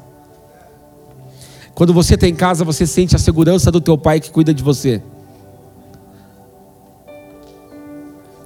Quando 1.74 1.92
você 1.94 2.14
está 2.14 2.28
em 2.28 2.36
casa, 2.36 2.64
você 2.64 2.86
sente 2.86 3.16
a 3.16 3.20
segurança 3.20 3.72
do 3.72 3.82
teu 3.82 3.98
pai 3.98 4.20
que 4.20 4.30
cuida 4.30 4.54
de 4.54 4.62
você. 4.62 5.02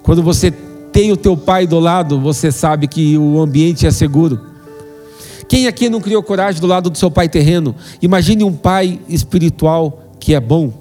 Quando 0.04 0.24
você 0.24 0.52
tem 0.94 1.12
o 1.12 1.18
teu 1.18 1.36
pai 1.36 1.68
do 1.68 1.80
lado, 1.80 2.18
você 2.18 2.50
sabe 2.50 2.88
que 2.88 3.18
o 3.18 3.42
ambiente 3.42 3.86
é 3.86 3.92
seguro. 3.92 4.57
Quem 5.48 5.68
aqui 5.68 5.90
não 5.90 6.02
criou 6.02 6.22
coragem 6.22 6.60
do 6.60 6.68
lado 6.68 6.90
do 6.90 6.98
seu 6.98 7.10
pai 7.10 7.30
terreno? 7.30 7.76
Imagine 8.02 8.44
um 8.44 8.54
pai 8.54 9.00
espiritual 9.08 10.04
que 10.20 10.34
é 10.34 10.40
bom. 10.40 10.74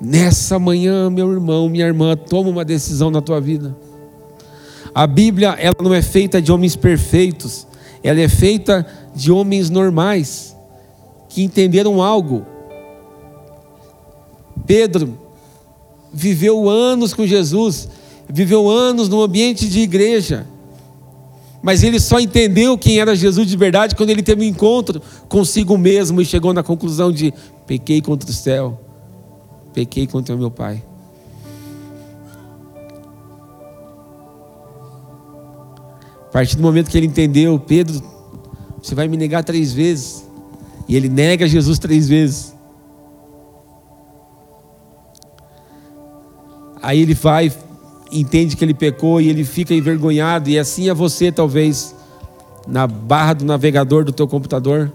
Nessa 0.00 0.58
manhã, 0.58 1.08
meu 1.08 1.32
irmão, 1.32 1.68
minha 1.68 1.86
irmã, 1.86 2.16
toma 2.16 2.50
uma 2.50 2.64
decisão 2.64 3.08
na 3.08 3.20
tua 3.20 3.40
vida. 3.40 3.76
A 4.92 5.06
Bíblia, 5.06 5.50
ela 5.58 5.76
não 5.80 5.94
é 5.94 6.02
feita 6.02 6.42
de 6.42 6.50
homens 6.50 6.74
perfeitos, 6.74 7.66
ela 8.02 8.20
é 8.20 8.28
feita 8.28 8.84
de 9.14 9.30
homens 9.30 9.70
normais 9.70 10.56
que 11.28 11.42
entenderam 11.42 12.02
algo. 12.02 12.44
Pedro 14.66 15.16
viveu 16.12 16.68
anos 16.68 17.14
com 17.14 17.26
Jesus, 17.26 17.88
viveu 18.28 18.68
anos 18.68 19.08
no 19.08 19.22
ambiente 19.22 19.68
de 19.68 19.80
igreja, 19.80 20.46
mas 21.62 21.82
ele 21.84 22.00
só 22.00 22.18
entendeu 22.18 22.76
quem 22.76 22.98
era 22.98 23.14
Jesus 23.14 23.46
de 23.46 23.56
verdade 23.56 23.94
quando 23.94 24.10
ele 24.10 24.22
teve 24.22 24.42
um 24.44 24.48
encontro 24.48 25.00
consigo 25.28 25.78
mesmo 25.78 26.20
e 26.20 26.24
chegou 26.24 26.52
na 26.52 26.62
conclusão 26.62 27.12
de: 27.12 27.32
pequei 27.66 28.02
contra 28.02 28.28
o 28.28 28.32
céu, 28.32 28.80
pequei 29.72 30.06
contra 30.06 30.34
o 30.34 30.38
meu 30.38 30.50
Pai. 30.50 30.82
A 36.26 36.32
partir 36.32 36.56
do 36.56 36.62
momento 36.62 36.90
que 36.90 36.96
ele 36.96 37.06
entendeu, 37.06 37.58
Pedro, 37.58 38.02
você 38.82 38.94
vai 38.94 39.06
me 39.06 39.18
negar 39.18 39.44
três 39.44 39.72
vezes. 39.72 40.26
E 40.88 40.96
ele 40.96 41.08
nega 41.08 41.46
Jesus 41.46 41.78
três 41.78 42.08
vezes. 42.08 42.54
Aí 46.82 47.00
ele 47.00 47.14
vai, 47.14 47.52
entende 48.12 48.56
que 48.56 48.64
ele 48.64 48.74
pecou 48.74 49.20
e 49.20 49.28
ele 49.28 49.44
fica 49.44 49.74
envergonhado, 49.74 50.50
e 50.50 50.58
assim 50.58 50.88
é 50.88 50.94
você, 50.94 51.32
talvez, 51.32 51.94
na 52.66 52.86
barra 52.86 53.32
do 53.32 53.44
navegador 53.44 54.04
do 54.04 54.12
teu 54.12 54.28
computador. 54.28 54.92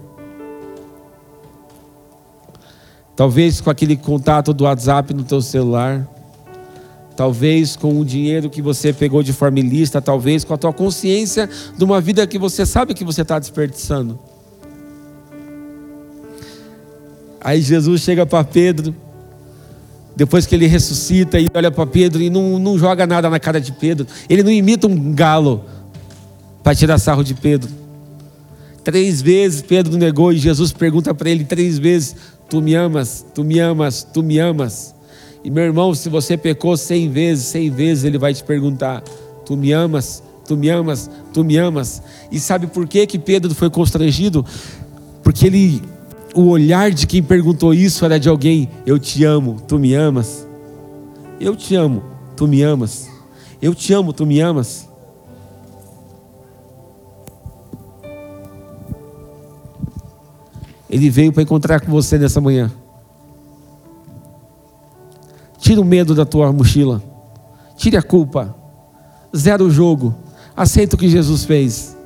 Talvez 3.16 3.60
com 3.60 3.68
aquele 3.68 3.96
contato 3.96 4.54
do 4.54 4.64
WhatsApp 4.64 5.12
no 5.12 5.24
teu 5.24 5.42
celular. 5.42 6.08
Talvez 7.16 7.74
com 7.74 7.98
o 7.98 8.04
dinheiro 8.04 8.48
que 8.48 8.62
você 8.62 8.92
pegou 8.92 9.24
de 9.24 9.32
forma 9.32 9.58
ilícita, 9.58 10.00
talvez 10.00 10.44
com 10.44 10.54
a 10.54 10.56
tua 10.56 10.72
consciência 10.72 11.50
de 11.76 11.82
uma 11.82 12.00
vida 12.00 12.24
que 12.28 12.38
você 12.38 12.64
sabe 12.64 12.94
que 12.94 13.04
você 13.04 13.22
está 13.22 13.40
desperdiçando. 13.40 14.16
Aí 17.40 17.60
Jesus 17.60 18.02
chega 18.02 18.24
para 18.24 18.44
Pedro 18.44 18.94
depois 20.18 20.46
que 20.46 20.54
ele 20.56 20.66
ressuscita 20.66 21.38
e 21.38 21.46
olha 21.54 21.70
para 21.70 21.86
Pedro 21.86 22.20
e 22.20 22.28
não, 22.28 22.58
não 22.58 22.76
joga 22.76 23.06
nada 23.06 23.30
na 23.30 23.38
cara 23.38 23.60
de 23.60 23.70
Pedro. 23.70 24.04
Ele 24.28 24.42
não 24.42 24.50
imita 24.50 24.88
um 24.88 25.14
galo 25.14 25.64
para 26.60 26.74
tirar 26.74 26.98
sarro 26.98 27.22
de 27.22 27.34
Pedro. 27.34 27.70
Três 28.82 29.22
vezes 29.22 29.62
Pedro 29.62 29.96
negou 29.96 30.32
e 30.32 30.36
Jesus 30.36 30.72
pergunta 30.72 31.14
para 31.14 31.30
ele 31.30 31.44
três 31.44 31.78
vezes: 31.78 32.16
Tu 32.50 32.60
me 32.60 32.74
amas, 32.74 33.24
tu 33.32 33.44
me 33.44 33.60
amas, 33.60 34.02
tu 34.02 34.20
me 34.20 34.40
amas. 34.40 34.92
E 35.44 35.50
meu 35.52 35.62
irmão, 35.62 35.94
se 35.94 36.08
você 36.08 36.36
pecou 36.36 36.76
cem 36.76 37.08
vezes, 37.08 37.44
cem 37.44 37.70
vezes 37.70 38.02
ele 38.02 38.18
vai 38.18 38.34
te 38.34 38.42
perguntar: 38.42 39.04
Tu 39.46 39.56
me 39.56 39.70
amas, 39.70 40.20
tu 40.44 40.56
me 40.56 40.68
amas, 40.68 41.08
tu 41.32 41.44
me 41.44 41.56
amas. 41.56 42.02
E 42.32 42.40
sabe 42.40 42.66
por 42.66 42.88
que 42.88 43.06
que 43.06 43.20
Pedro 43.20 43.54
foi 43.54 43.70
constrangido? 43.70 44.44
Porque 45.22 45.46
ele 45.46 45.80
o 46.38 46.50
olhar 46.50 46.92
de 46.92 47.04
quem 47.04 47.20
perguntou 47.20 47.74
isso 47.74 48.04
era 48.04 48.18
de 48.18 48.28
alguém: 48.28 48.70
Eu 48.86 48.96
te 48.96 49.24
amo, 49.24 49.56
tu 49.66 49.76
me 49.76 49.92
amas. 49.94 50.46
Eu 51.40 51.56
te 51.56 51.74
amo, 51.74 52.00
tu 52.36 52.46
me 52.46 52.62
amas. 52.62 53.10
Eu 53.60 53.74
te 53.74 53.92
amo, 53.92 54.12
tu 54.12 54.24
me 54.24 54.40
amas. 54.40 54.88
Ele 60.88 61.10
veio 61.10 61.32
para 61.32 61.42
encontrar 61.42 61.80
com 61.80 61.90
você 61.90 62.16
nessa 62.16 62.40
manhã. 62.40 62.70
Tira 65.58 65.80
o 65.80 65.84
medo 65.84 66.14
da 66.14 66.24
tua 66.24 66.52
mochila. 66.52 67.02
Tire 67.76 67.96
a 67.96 68.02
culpa. 68.02 68.54
Zero 69.36 69.66
o 69.66 69.70
jogo. 69.70 70.14
Aceita 70.56 70.94
o 70.94 70.98
que 70.98 71.08
Jesus 71.08 71.44
fez. 71.44 71.97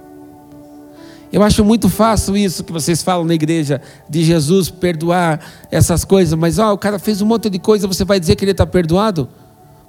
Eu 1.33 1.43
acho 1.43 1.65
muito 1.65 1.89
fácil 1.89 2.37
isso 2.37 2.63
que 2.63 2.71
vocês 2.71 3.03
falam 3.03 3.25
na 3.25 3.33
igreja, 3.33 3.81
de 4.07 4.23
Jesus 4.23 4.69
perdoar 4.69 5.41
essas 5.71 6.05
coisas, 6.05 6.39
mas 6.39 6.59
ó, 6.59 6.75
o 6.75 6.79
cara 6.79 6.99
fez 6.99 7.23
um 7.23 7.27
monte 7.27 7.49
de 7.49 7.59
coisa, 7.59 7.89
você 7.89 8.05
vai 8.05 8.21
dizer 8.21 8.37
que 8.37 8.45
ele 8.45 8.51
está 8.51 8.67
perdoado? 8.67 9.27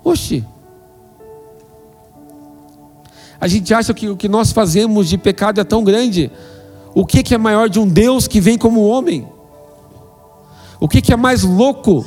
Oxi. 0.06 0.45
A 3.41 3.47
gente 3.49 3.73
acha 3.73 3.93
que 3.93 4.08
o 4.08 4.15
que 4.15 4.29
nós 4.29 4.53
fazemos 4.53 5.10
de 5.10 5.17
pecado 5.17 5.60
é 5.60 5.65
tão 5.65 5.84
grande. 5.84 6.32
O 6.95 7.06
que, 7.06 7.21
que 7.21 7.36
é 7.36 7.38
maior 7.38 7.67
de 7.67 7.77
um 7.77 7.86
Deus 7.86 8.25
que 8.25 8.39
vem 8.39 8.58
como 8.58 8.88
homem? 8.88 9.27
O 10.79 10.88
que, 10.88 11.01
que 11.01 11.12
é 11.12 11.17
mais 11.17 11.43
louco? 11.43 12.06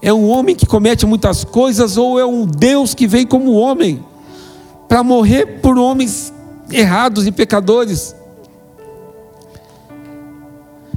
É 0.00 0.12
um 0.12 0.28
homem 0.28 0.54
que 0.54 0.64
comete 0.64 1.04
muitas 1.04 1.42
coisas 1.42 1.96
ou 1.96 2.20
é 2.20 2.24
um 2.24 2.46
Deus 2.46 2.94
que 2.94 3.08
vem 3.08 3.26
como 3.26 3.54
homem 3.54 4.04
para 4.86 5.02
morrer 5.02 5.60
por 5.60 5.76
homens 5.76 6.32
errados 6.70 7.26
e 7.26 7.32
pecadores? 7.32 8.14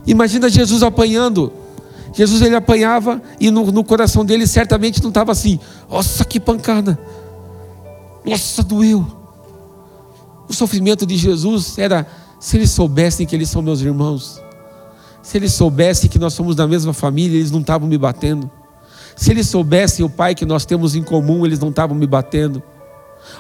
Imagina 0.10 0.50
Jesus 0.50 0.82
apanhando. 0.82 1.54
Jesus 2.13 2.41
ele 2.41 2.56
apanhava 2.56 3.22
e 3.39 3.52
no, 3.52 3.72
no 3.72 3.84
coração 3.84 4.26
dele 4.26 4.48
certamente 4.48 5.04
não 5.04 5.10
estava 5.10 5.32
assim: 5.32 5.60
nossa, 5.88 6.26
que 6.26 6.39
pancada, 6.39 7.00
nossa, 8.26 8.63
doeu. 8.63 9.06
O 10.48 10.54
sofrimento 10.54 11.06
de 11.06 11.15
Jesus 11.15 11.78
era: 11.78 12.08
se 12.39 12.58
eles 12.58 12.72
soubessem 12.72 13.28
que 13.28 13.36
eles 13.36 13.52
são 13.52 13.62
meus 13.62 13.82
irmãos, 13.82 14.41
se 15.22 15.38
eles 15.38 15.54
soubessem 15.54 16.10
que 16.10 16.17
nós 16.17 16.34
somos 16.34 16.56
da 16.56 16.67
mesma 16.67 16.91
família, 16.91 17.38
eles 17.38 17.52
não 17.52 17.60
estavam 17.60 17.88
me 17.88 17.98
batendo. 17.98 18.50
Se 19.15 19.30
eles 19.30 19.48
soubessem 19.48 20.04
o 20.04 20.10
Pai 20.10 20.34
que 20.34 20.45
nós 20.45 20.65
temos 20.65 20.95
em 20.95 21.04
comum, 21.04 21.45
eles 21.45 21.60
não 21.60 21.69
estavam 21.69 21.95
me 21.95 22.08
batendo. 22.08 22.63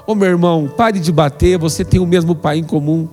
Ô 0.05 0.13
meu 0.13 0.27
irmão, 0.27 0.71
pare 0.77 0.99
de 0.99 1.11
bater, 1.11 1.57
você 1.57 1.83
tem 1.83 1.99
o 1.99 2.05
mesmo 2.05 2.35
Pai 2.35 2.59
em 2.59 2.63
comum. 2.63 3.09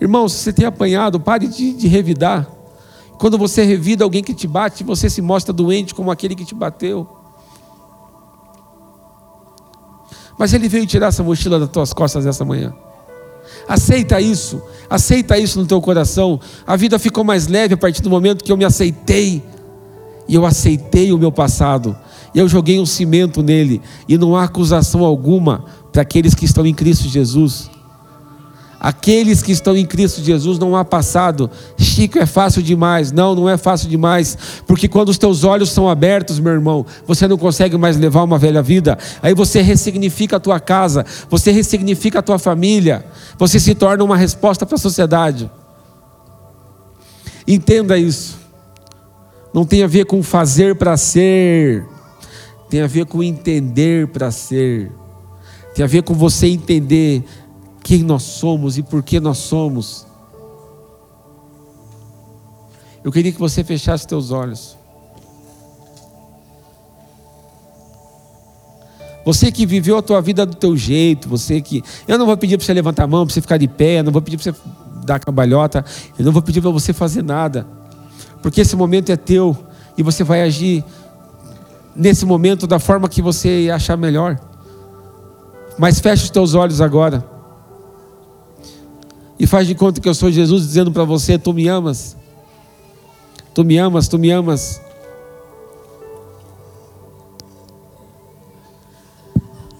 Irmão, 0.00 0.28
se 0.28 0.38
você 0.38 0.52
tem 0.52 0.64
apanhado, 0.64 1.20
pare 1.20 1.46
de, 1.46 1.72
de 1.72 1.86
revidar. 1.86 2.48
Quando 3.18 3.36
você 3.36 3.62
revida 3.64 4.02
alguém 4.02 4.22
que 4.22 4.32
te 4.32 4.46
bate, 4.46 4.82
você 4.82 5.10
se 5.10 5.20
mostra 5.20 5.52
doente 5.52 5.94
como 5.94 6.10
aquele 6.10 6.34
que 6.34 6.44
te 6.44 6.54
bateu. 6.54 7.06
Mas 10.38 10.54
ele 10.54 10.70
veio 10.70 10.86
tirar 10.86 11.08
essa 11.08 11.22
mochila 11.22 11.58
das 11.58 11.68
tuas 11.68 11.92
costas 11.92 12.24
essa 12.24 12.46
manhã. 12.46 12.72
Aceita 13.68 14.18
isso, 14.22 14.62
aceita 14.88 15.38
isso 15.38 15.60
no 15.60 15.66
teu 15.66 15.82
coração. 15.82 16.40
A 16.66 16.76
vida 16.76 16.98
ficou 16.98 17.22
mais 17.22 17.46
leve 17.46 17.74
a 17.74 17.76
partir 17.76 18.00
do 18.00 18.08
momento 18.08 18.42
que 18.42 18.50
eu 18.50 18.56
me 18.56 18.64
aceitei. 18.64 19.44
E 20.26 20.34
eu 20.34 20.46
aceitei 20.46 21.12
o 21.12 21.18
meu 21.18 21.30
passado. 21.30 21.94
E 22.34 22.38
eu 22.38 22.48
joguei 22.48 22.80
um 22.80 22.86
cimento 22.86 23.42
nele. 23.42 23.82
E 24.08 24.16
não 24.16 24.34
há 24.34 24.44
acusação 24.44 25.04
alguma 25.04 25.66
para 25.92 26.00
aqueles 26.00 26.34
que 26.34 26.46
estão 26.46 26.64
em 26.64 26.72
Cristo 26.72 27.06
Jesus. 27.06 27.70
Aqueles 28.80 29.42
que 29.42 29.52
estão 29.52 29.76
em 29.76 29.84
Cristo 29.84 30.22
Jesus 30.22 30.58
não 30.58 30.74
há 30.74 30.82
passado. 30.82 31.50
Chico, 31.76 32.18
é 32.18 32.24
fácil 32.24 32.62
demais. 32.62 33.12
Não, 33.12 33.34
não 33.34 33.46
é 33.46 33.58
fácil 33.58 33.90
demais. 33.90 34.38
Porque 34.66 34.88
quando 34.88 35.10
os 35.10 35.18
teus 35.18 35.44
olhos 35.44 35.70
são 35.70 35.86
abertos, 35.86 36.38
meu 36.38 36.54
irmão, 36.54 36.86
você 37.06 37.28
não 37.28 37.36
consegue 37.36 37.76
mais 37.76 37.98
levar 37.98 38.22
uma 38.22 38.38
velha 38.38 38.62
vida. 38.62 38.96
Aí 39.22 39.34
você 39.34 39.60
ressignifica 39.60 40.36
a 40.36 40.40
tua 40.40 40.58
casa, 40.58 41.04
você 41.28 41.50
ressignifica 41.50 42.20
a 42.20 42.22
tua 42.22 42.38
família. 42.38 43.04
Você 43.38 43.60
se 43.60 43.74
torna 43.74 44.02
uma 44.02 44.16
resposta 44.16 44.64
para 44.64 44.76
a 44.76 44.78
sociedade. 44.78 45.50
Entenda 47.46 47.98
isso. 47.98 48.38
Não 49.52 49.66
tem 49.66 49.82
a 49.82 49.86
ver 49.86 50.06
com 50.06 50.22
fazer 50.22 50.76
para 50.76 50.96
ser. 50.96 51.84
Tem 52.70 52.80
a 52.80 52.86
ver 52.86 53.04
com 53.04 53.22
entender 53.22 54.06
para 54.06 54.30
ser. 54.30 54.90
Tem 55.74 55.84
a 55.84 55.88
ver 55.88 56.02
com 56.02 56.14
você 56.14 56.46
entender 56.46 57.24
quem 57.82 58.02
nós 58.02 58.22
somos 58.22 58.78
e 58.78 58.82
por 58.82 59.02
que 59.02 59.18
nós 59.18 59.38
somos. 59.38 60.06
Eu 63.02 63.10
queria 63.10 63.32
que 63.32 63.38
você 63.38 63.64
fechasse 63.64 64.06
teus 64.06 64.30
olhos. 64.30 64.76
Você 69.24 69.52
que 69.52 69.66
viveu 69.66 69.98
a 69.98 70.02
tua 70.02 70.20
vida 70.20 70.46
do 70.46 70.54
teu 70.54 70.76
jeito, 70.76 71.28
você 71.28 71.60
que. 71.60 71.82
Eu 72.06 72.18
não 72.18 72.26
vou 72.26 72.36
pedir 72.36 72.56
para 72.56 72.64
você 72.64 72.74
levantar 72.74 73.04
a 73.04 73.06
mão, 73.06 73.26
para 73.26 73.34
você 73.34 73.40
ficar 73.40 73.56
de 73.56 73.68
pé, 73.68 74.02
não 74.02 74.12
vou 74.12 74.22
pedir 74.22 74.36
para 74.36 74.52
você 74.52 74.60
dar 75.04 75.18
cambalhota, 75.18 75.84
eu 76.18 76.24
não 76.24 76.32
vou 76.32 76.42
pedir 76.42 76.60
para 76.60 76.70
você 76.70 76.92
fazer 76.92 77.22
nada. 77.22 77.66
Porque 78.42 78.60
esse 78.60 78.76
momento 78.76 79.10
é 79.10 79.16
teu 79.16 79.56
e 79.96 80.02
você 80.02 80.24
vai 80.24 80.42
agir 80.42 80.84
nesse 81.94 82.24
momento 82.24 82.66
da 82.66 82.78
forma 82.78 83.08
que 83.08 83.20
você 83.20 83.70
achar 83.72 83.96
melhor. 83.96 84.38
Mas 85.78 86.00
feche 86.00 86.24
os 86.24 86.30
teus 86.30 86.54
olhos 86.54 86.80
agora 86.80 87.39
e 89.40 89.46
faz 89.46 89.66
de 89.66 89.74
conta 89.74 90.02
que 90.02 90.08
eu 90.08 90.14
sou 90.14 90.30
Jesus 90.30 90.64
dizendo 90.64 90.92
para 90.92 91.02
você: 91.02 91.38
Tu 91.38 91.54
me 91.54 91.66
amas, 91.66 92.14
tu 93.54 93.64
me 93.64 93.78
amas, 93.78 94.06
tu 94.06 94.18
me 94.18 94.30
amas. 94.30 94.82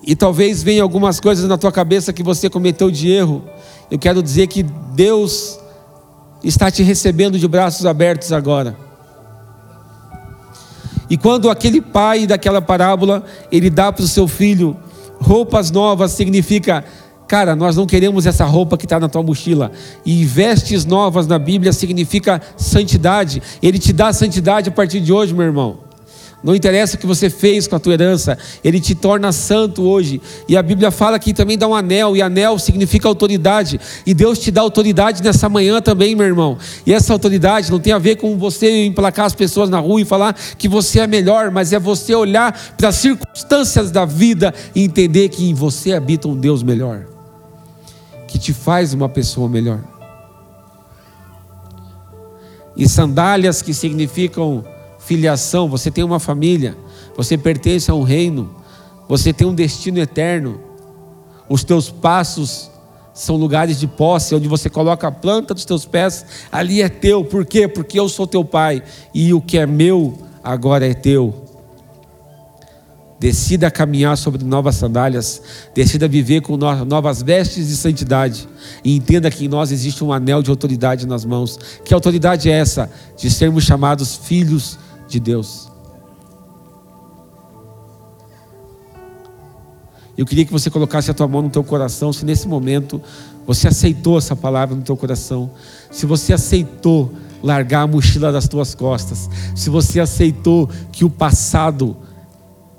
E 0.02 0.16
talvez 0.16 0.62
venha 0.62 0.82
algumas 0.82 1.20
coisas 1.20 1.46
na 1.46 1.58
tua 1.58 1.70
cabeça 1.70 2.10
que 2.10 2.22
você 2.22 2.48
cometeu 2.48 2.90
de 2.90 3.10
erro. 3.10 3.44
Eu 3.90 3.98
quero 3.98 4.22
dizer 4.22 4.46
que 4.46 4.62
Deus 4.62 5.60
está 6.42 6.70
te 6.70 6.82
recebendo 6.82 7.38
de 7.38 7.46
braços 7.46 7.84
abertos 7.84 8.32
agora. 8.32 8.74
E 11.10 11.18
quando 11.18 11.50
aquele 11.50 11.82
pai 11.82 12.26
daquela 12.26 12.62
parábola, 12.62 13.22
ele 13.52 13.68
dá 13.68 13.92
para 13.92 14.04
o 14.04 14.08
seu 14.08 14.26
filho 14.26 14.74
roupas 15.20 15.70
novas, 15.70 16.12
significa, 16.12 16.82
cara, 17.30 17.54
nós 17.54 17.76
não 17.76 17.86
queremos 17.86 18.26
essa 18.26 18.44
roupa 18.44 18.76
que 18.76 18.84
está 18.84 18.98
na 18.98 19.08
tua 19.08 19.22
mochila. 19.22 19.70
E 20.04 20.24
vestes 20.24 20.84
novas 20.84 21.28
na 21.28 21.38
Bíblia 21.38 21.72
significa 21.72 22.42
santidade. 22.56 23.40
Ele 23.62 23.78
te 23.78 23.92
dá 23.92 24.12
santidade 24.12 24.68
a 24.68 24.72
partir 24.72 25.00
de 25.00 25.12
hoje, 25.12 25.32
meu 25.32 25.44
irmão. 25.44 25.78
Não 26.42 26.56
interessa 26.56 26.96
o 26.96 26.98
que 26.98 27.06
você 27.06 27.30
fez 27.30 27.68
com 27.68 27.76
a 27.76 27.78
tua 27.78 27.92
herança, 27.92 28.36
ele 28.64 28.80
te 28.80 28.96
torna 28.96 29.30
santo 29.30 29.82
hoje. 29.82 30.20
E 30.48 30.56
a 30.56 30.62
Bíblia 30.62 30.90
fala 30.90 31.20
que 31.20 31.32
também 31.32 31.56
dá 31.56 31.68
um 31.68 31.74
anel, 31.74 32.16
e 32.16 32.22
anel 32.22 32.58
significa 32.58 33.06
autoridade. 33.06 33.78
E 34.04 34.12
Deus 34.12 34.40
te 34.40 34.50
dá 34.50 34.62
autoridade 34.62 35.22
nessa 35.22 35.48
manhã 35.48 35.80
também, 35.80 36.16
meu 36.16 36.26
irmão. 36.26 36.58
E 36.84 36.92
essa 36.92 37.12
autoridade 37.12 37.70
não 37.70 37.78
tem 37.78 37.92
a 37.92 37.98
ver 37.98 38.16
com 38.16 38.36
você 38.38 38.86
emplacar 38.86 39.26
as 39.26 39.34
pessoas 39.36 39.70
na 39.70 39.78
rua 39.78 40.00
e 40.00 40.04
falar 40.04 40.34
que 40.58 40.68
você 40.68 40.98
é 40.98 41.06
melhor, 41.06 41.52
mas 41.52 41.72
é 41.72 41.78
você 41.78 42.12
olhar 42.12 42.58
para 42.76 42.88
as 42.88 42.96
circunstâncias 42.96 43.92
da 43.92 44.04
vida 44.04 44.52
e 44.74 44.82
entender 44.82 45.28
que 45.28 45.48
em 45.48 45.54
você 45.54 45.92
habita 45.92 46.26
um 46.26 46.34
Deus 46.34 46.64
melhor, 46.64 47.04
que 48.30 48.38
te 48.38 48.52
faz 48.52 48.94
uma 48.94 49.08
pessoa 49.08 49.48
melhor. 49.48 49.80
E 52.76 52.88
sandálias 52.88 53.60
que 53.60 53.74
significam 53.74 54.64
filiação, 55.00 55.68
você 55.68 55.90
tem 55.90 56.04
uma 56.04 56.20
família, 56.20 56.76
você 57.16 57.36
pertence 57.36 57.90
a 57.90 57.94
um 57.94 58.04
reino, 58.04 58.54
você 59.08 59.32
tem 59.32 59.48
um 59.48 59.54
destino 59.54 59.98
eterno. 59.98 60.60
Os 61.48 61.64
teus 61.64 61.90
passos 61.90 62.70
são 63.12 63.34
lugares 63.34 63.80
de 63.80 63.88
posse, 63.88 64.32
onde 64.32 64.46
você 64.46 64.70
coloca 64.70 65.08
a 65.08 65.12
planta 65.12 65.52
dos 65.52 65.64
teus 65.64 65.84
pés, 65.84 66.24
ali 66.52 66.80
é 66.80 66.88
teu. 66.88 67.24
Por 67.24 67.44
quê? 67.44 67.66
Porque 67.66 67.98
eu 67.98 68.08
sou 68.08 68.28
teu 68.28 68.44
pai 68.44 68.80
e 69.12 69.34
o 69.34 69.40
que 69.40 69.58
é 69.58 69.66
meu 69.66 70.16
agora 70.40 70.88
é 70.88 70.94
teu. 70.94 71.49
Decida 73.20 73.70
caminhar 73.70 74.16
sobre 74.16 74.42
novas 74.42 74.76
sandálias, 74.76 75.42
decida 75.74 76.08
viver 76.08 76.40
com 76.40 76.56
novas 76.56 77.20
vestes 77.20 77.68
de 77.68 77.76
santidade 77.76 78.48
e 78.82 78.96
entenda 78.96 79.30
que 79.30 79.44
em 79.44 79.48
nós 79.48 79.70
existe 79.70 80.02
um 80.02 80.10
anel 80.10 80.42
de 80.42 80.48
autoridade 80.48 81.06
nas 81.06 81.22
mãos. 81.22 81.58
Que 81.84 81.92
autoridade 81.92 82.48
é 82.48 82.54
essa? 82.54 82.90
De 83.18 83.30
sermos 83.30 83.64
chamados 83.64 84.16
filhos 84.16 84.78
de 85.06 85.20
Deus. 85.20 85.68
Eu 90.16 90.24
queria 90.24 90.46
que 90.46 90.52
você 90.52 90.70
colocasse 90.70 91.10
a 91.10 91.14
tua 91.14 91.28
mão 91.28 91.42
no 91.42 91.50
teu 91.50 91.62
coração, 91.62 92.14
se 92.14 92.24
nesse 92.24 92.48
momento 92.48 93.02
você 93.46 93.68
aceitou 93.68 94.16
essa 94.16 94.34
palavra 94.34 94.74
no 94.74 94.82
teu 94.82 94.96
coração, 94.96 95.50
se 95.90 96.06
você 96.06 96.32
aceitou 96.32 97.12
largar 97.42 97.82
a 97.82 97.86
mochila 97.86 98.32
das 98.32 98.48
tuas 98.48 98.74
costas, 98.74 99.28
se 99.54 99.68
você 99.68 100.00
aceitou 100.00 100.70
que 100.90 101.04
o 101.04 101.10
passado 101.10 101.96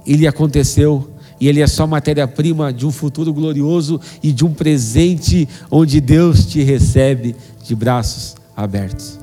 ele 0.05 0.27
aconteceu 0.27 1.09
e 1.39 1.47
ele 1.47 1.59
é 1.59 1.67
só 1.67 1.87
matéria-prima 1.87 2.71
de 2.71 2.85
um 2.85 2.91
futuro 2.91 3.33
glorioso 3.33 3.99
e 4.21 4.31
de 4.31 4.45
um 4.45 4.53
presente 4.53 5.49
onde 5.71 5.99
Deus 5.99 6.45
te 6.45 6.61
recebe 6.61 7.35
de 7.63 7.75
braços 7.75 8.35
abertos. 8.55 9.19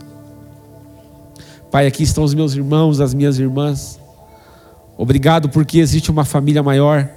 Pai, 1.70 1.86
aqui 1.86 2.02
estão 2.02 2.24
os 2.24 2.34
meus 2.34 2.54
irmãos, 2.54 3.00
as 3.00 3.14
minhas 3.14 3.38
irmãs. 3.38 4.00
Obrigado 4.96 5.48
porque 5.48 5.78
existe 5.78 6.10
uma 6.10 6.24
família 6.24 6.62
maior. 6.62 7.08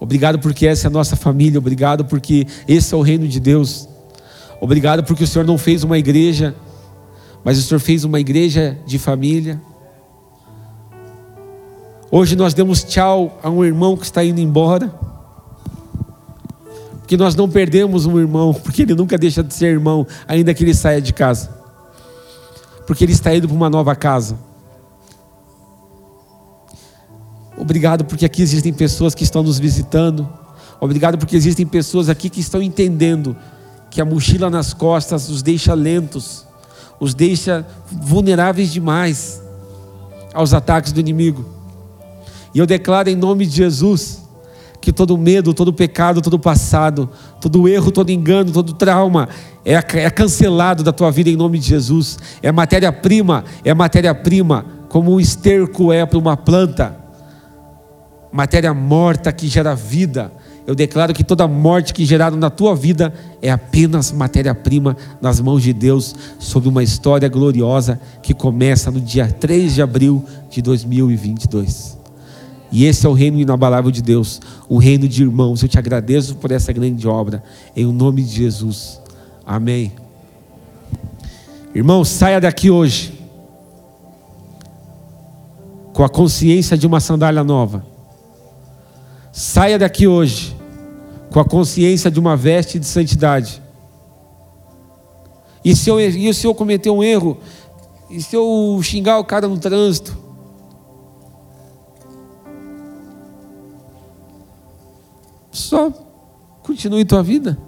Obrigado 0.00 0.38
porque 0.38 0.66
essa 0.66 0.86
é 0.86 0.88
a 0.88 0.90
nossa 0.90 1.14
família. 1.14 1.58
Obrigado 1.58 2.04
porque 2.04 2.46
esse 2.66 2.92
é 2.92 2.96
o 2.96 3.02
reino 3.02 3.28
de 3.28 3.38
Deus. 3.38 3.88
Obrigado 4.60 5.04
porque 5.04 5.22
o 5.22 5.26
Senhor 5.26 5.44
não 5.44 5.56
fez 5.56 5.84
uma 5.84 5.96
igreja, 5.96 6.54
mas 7.44 7.56
o 7.56 7.62
Senhor 7.62 7.78
fez 7.78 8.02
uma 8.02 8.18
igreja 8.18 8.76
de 8.84 8.98
família. 8.98 9.60
Hoje 12.10 12.34
nós 12.34 12.54
demos 12.54 12.82
tchau 12.82 13.38
a 13.42 13.48
um 13.48 13.64
irmão 13.64 13.96
que 13.96 14.04
está 14.04 14.24
indo 14.24 14.40
embora. 14.40 14.92
Porque 16.98 17.16
nós 17.16 17.34
não 17.34 17.48
perdemos 17.48 18.06
um 18.06 18.18
irmão, 18.18 18.52
porque 18.62 18.82
ele 18.82 18.94
nunca 18.94 19.16
deixa 19.16 19.42
de 19.42 19.54
ser 19.54 19.66
irmão, 19.66 20.06
ainda 20.26 20.52
que 20.52 20.64
ele 20.64 20.74
saia 20.74 21.00
de 21.00 21.12
casa 21.12 21.60
porque 22.90 23.04
ele 23.04 23.12
está 23.12 23.32
indo 23.32 23.46
para 23.46 23.56
uma 23.56 23.70
nova 23.70 23.94
casa. 23.94 24.36
Obrigado 27.56 28.04
porque 28.04 28.24
aqui 28.24 28.42
existem 28.42 28.72
pessoas 28.72 29.14
que 29.14 29.22
estão 29.22 29.44
nos 29.44 29.60
visitando. 29.60 30.28
Obrigado 30.80 31.16
porque 31.16 31.36
existem 31.36 31.64
pessoas 31.64 32.08
aqui 32.08 32.28
que 32.28 32.40
estão 32.40 32.60
entendendo 32.60 33.36
que 33.92 34.00
a 34.00 34.04
mochila 34.04 34.50
nas 34.50 34.74
costas 34.74 35.28
os 35.28 35.40
deixa 35.40 35.72
lentos, 35.72 36.44
os 36.98 37.14
deixa 37.14 37.64
vulneráveis 37.92 38.72
demais 38.72 39.40
aos 40.34 40.52
ataques 40.52 40.90
do 40.90 40.98
inimigo. 40.98 41.59
E 42.54 42.58
eu 42.58 42.66
declaro 42.66 43.08
em 43.08 43.16
nome 43.16 43.46
de 43.46 43.56
Jesus 43.56 44.20
que 44.80 44.92
todo 44.92 45.16
medo, 45.18 45.52
todo 45.52 45.72
pecado, 45.72 46.22
todo 46.22 46.38
passado, 46.38 47.10
todo 47.40 47.68
erro, 47.68 47.90
todo 47.90 48.10
engano, 48.10 48.50
todo 48.50 48.72
trauma 48.72 49.28
é, 49.64 49.74
é 49.74 50.10
cancelado 50.10 50.82
da 50.82 50.92
tua 50.92 51.10
vida 51.10 51.28
em 51.28 51.36
nome 51.36 51.58
de 51.58 51.66
Jesus. 51.66 52.18
É 52.42 52.50
matéria-prima, 52.50 53.44
é 53.64 53.74
matéria-prima, 53.74 54.64
como 54.88 55.12
um 55.12 55.20
esterco 55.20 55.92
é 55.92 56.06
para 56.06 56.18
uma 56.18 56.36
planta. 56.36 56.96
Matéria 58.32 58.72
morta 58.72 59.32
que 59.32 59.48
gera 59.48 59.74
vida. 59.74 60.32
Eu 60.66 60.74
declaro 60.74 61.12
que 61.12 61.24
toda 61.24 61.48
morte 61.48 61.92
que 61.92 62.04
gerada 62.04 62.36
na 62.36 62.48
tua 62.48 62.76
vida 62.76 63.12
é 63.42 63.50
apenas 63.50 64.12
matéria-prima 64.12 64.96
nas 65.20 65.40
mãos 65.40 65.62
de 65.62 65.72
Deus 65.72 66.14
sobre 66.38 66.68
uma 66.68 66.82
história 66.82 67.28
gloriosa 67.28 68.00
que 68.22 68.32
começa 68.32 68.90
no 68.90 69.00
dia 69.00 69.26
3 69.26 69.74
de 69.74 69.82
abril 69.82 70.24
de 70.48 70.62
2022. 70.62 71.99
E 72.72 72.84
esse 72.84 73.04
é 73.04 73.08
o 73.08 73.12
reino 73.12 73.38
inabalável 73.38 73.90
de 73.90 74.00
Deus, 74.00 74.40
o 74.68 74.78
reino 74.78 75.08
de 75.08 75.22
irmãos. 75.22 75.62
Eu 75.62 75.68
te 75.68 75.78
agradeço 75.78 76.36
por 76.36 76.50
essa 76.52 76.72
grande 76.72 77.06
obra, 77.08 77.42
em 77.74 77.84
nome 77.86 78.22
de 78.22 78.36
Jesus. 78.36 79.00
Amém. 79.44 79.92
Irmão, 81.74 82.04
saia 82.04 82.40
daqui 82.40 82.70
hoje 82.70 83.18
com 85.92 86.04
a 86.04 86.08
consciência 86.08 86.78
de 86.78 86.86
uma 86.86 87.00
sandália 87.00 87.42
nova. 87.42 87.84
Saia 89.32 89.78
daqui 89.78 90.06
hoje 90.06 90.56
com 91.30 91.40
a 91.40 91.44
consciência 91.44 92.10
de 92.10 92.18
uma 92.18 92.36
veste 92.36 92.78
de 92.78 92.86
santidade. 92.86 93.62
E 95.64 95.76
se 95.76 95.90
eu, 95.90 96.00
e 96.00 96.32
se 96.32 96.46
eu 96.46 96.54
cometer 96.54 96.90
um 96.90 97.02
erro, 97.02 97.38
e 98.08 98.20
se 98.20 98.34
eu 98.34 98.80
xingar 98.82 99.18
o 99.18 99.24
cara 99.24 99.46
no 99.46 99.58
trânsito, 99.58 100.16
Só 105.60 105.92
continue 106.62 107.04
tua 107.04 107.22
vida. 107.22 107.58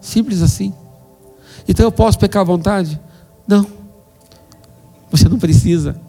Simples 0.00 0.42
assim. 0.42 0.74
Então 1.68 1.86
eu 1.86 1.92
posso 1.92 2.18
pecar 2.18 2.42
à 2.42 2.44
vontade? 2.44 3.00
Não. 3.46 3.66
Você 5.10 5.28
não 5.28 5.38
precisa. 5.38 6.00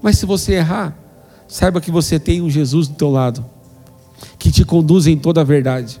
Mas 0.00 0.18
se 0.18 0.26
você 0.26 0.54
errar, 0.54 0.96
saiba 1.46 1.80
que 1.80 1.90
você 1.90 2.18
tem 2.18 2.40
um 2.40 2.48
Jesus 2.48 2.88
do 2.88 2.94
teu 2.94 3.10
lado, 3.10 3.44
que 4.38 4.50
te 4.50 4.64
conduz 4.64 5.06
em 5.06 5.18
toda 5.18 5.40
a 5.40 5.44
verdade. 5.44 6.00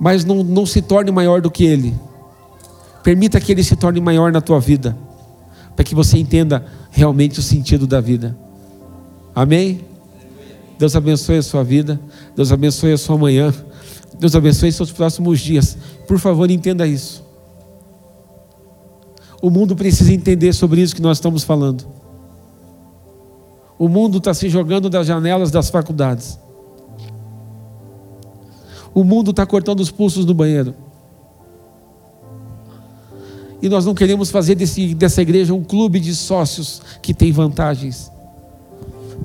Mas 0.00 0.24
não, 0.24 0.42
não 0.42 0.64
se 0.64 0.80
torne 0.80 1.10
maior 1.10 1.40
do 1.40 1.50
que 1.50 1.64
Ele. 1.64 1.94
Permita 3.02 3.40
que 3.40 3.52
Ele 3.52 3.62
se 3.62 3.76
torne 3.76 4.00
maior 4.00 4.32
na 4.32 4.40
tua 4.40 4.58
vida, 4.58 4.96
para 5.78 5.84
que 5.84 5.94
você 5.94 6.18
entenda 6.18 6.66
realmente 6.90 7.38
o 7.38 7.42
sentido 7.42 7.86
da 7.86 8.00
vida. 8.00 8.36
Amém? 9.32 9.80
Deus 10.76 10.96
abençoe 10.96 11.36
a 11.36 11.42
sua 11.42 11.62
vida. 11.62 12.00
Deus 12.34 12.50
abençoe 12.50 12.94
a 12.94 12.98
sua 12.98 13.16
manhã. 13.16 13.54
Deus 14.18 14.34
abençoe 14.34 14.72
seus 14.72 14.90
próximos 14.90 15.38
dias. 15.38 15.78
Por 16.08 16.18
favor, 16.18 16.50
entenda 16.50 16.84
isso. 16.84 17.24
O 19.40 19.50
mundo 19.50 19.76
precisa 19.76 20.12
entender 20.12 20.52
sobre 20.52 20.80
isso 20.80 20.96
que 20.96 21.00
nós 21.00 21.18
estamos 21.18 21.44
falando. 21.44 21.86
O 23.78 23.86
mundo 23.86 24.18
está 24.18 24.34
se 24.34 24.48
jogando 24.48 24.90
das 24.90 25.06
janelas 25.06 25.52
das 25.52 25.70
faculdades. 25.70 26.40
O 28.92 29.04
mundo 29.04 29.30
está 29.30 29.46
cortando 29.46 29.78
os 29.78 29.92
pulsos 29.92 30.26
no 30.26 30.34
banheiro. 30.34 30.74
E 33.60 33.68
nós 33.68 33.84
não 33.84 33.94
queremos 33.94 34.30
fazer 34.30 34.54
desse, 34.54 34.94
dessa 34.94 35.20
igreja 35.20 35.52
um 35.52 35.64
clube 35.64 35.98
de 35.98 36.14
sócios 36.14 36.80
que 37.02 37.12
tem 37.12 37.32
vantagens, 37.32 38.10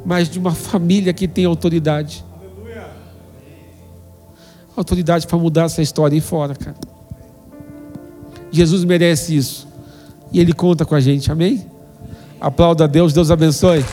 mas 0.06 0.28
de 0.28 0.40
uma 0.40 0.52
família 0.52 1.14
que 1.14 1.28
tem 1.28 1.46
autoridade. 1.46 2.26
Autoridade 4.76 5.28
para 5.28 5.38
mudar 5.38 5.66
essa 5.66 5.84
história 5.84 6.16
aí 6.16 6.22
fora, 6.22 6.56
cara. 6.56 6.76
Jesus 8.52 8.84
merece 8.84 9.36
isso. 9.36 9.68
E 10.32 10.40
Ele 10.40 10.52
conta 10.52 10.84
com 10.84 10.96
a 10.96 11.00
gente, 11.00 11.32
amém? 11.32 11.66
Aplauda 12.42 12.86
a 12.86 12.88
Deus, 12.88 13.14
Deus 13.14 13.30
abençoe. 13.30 13.86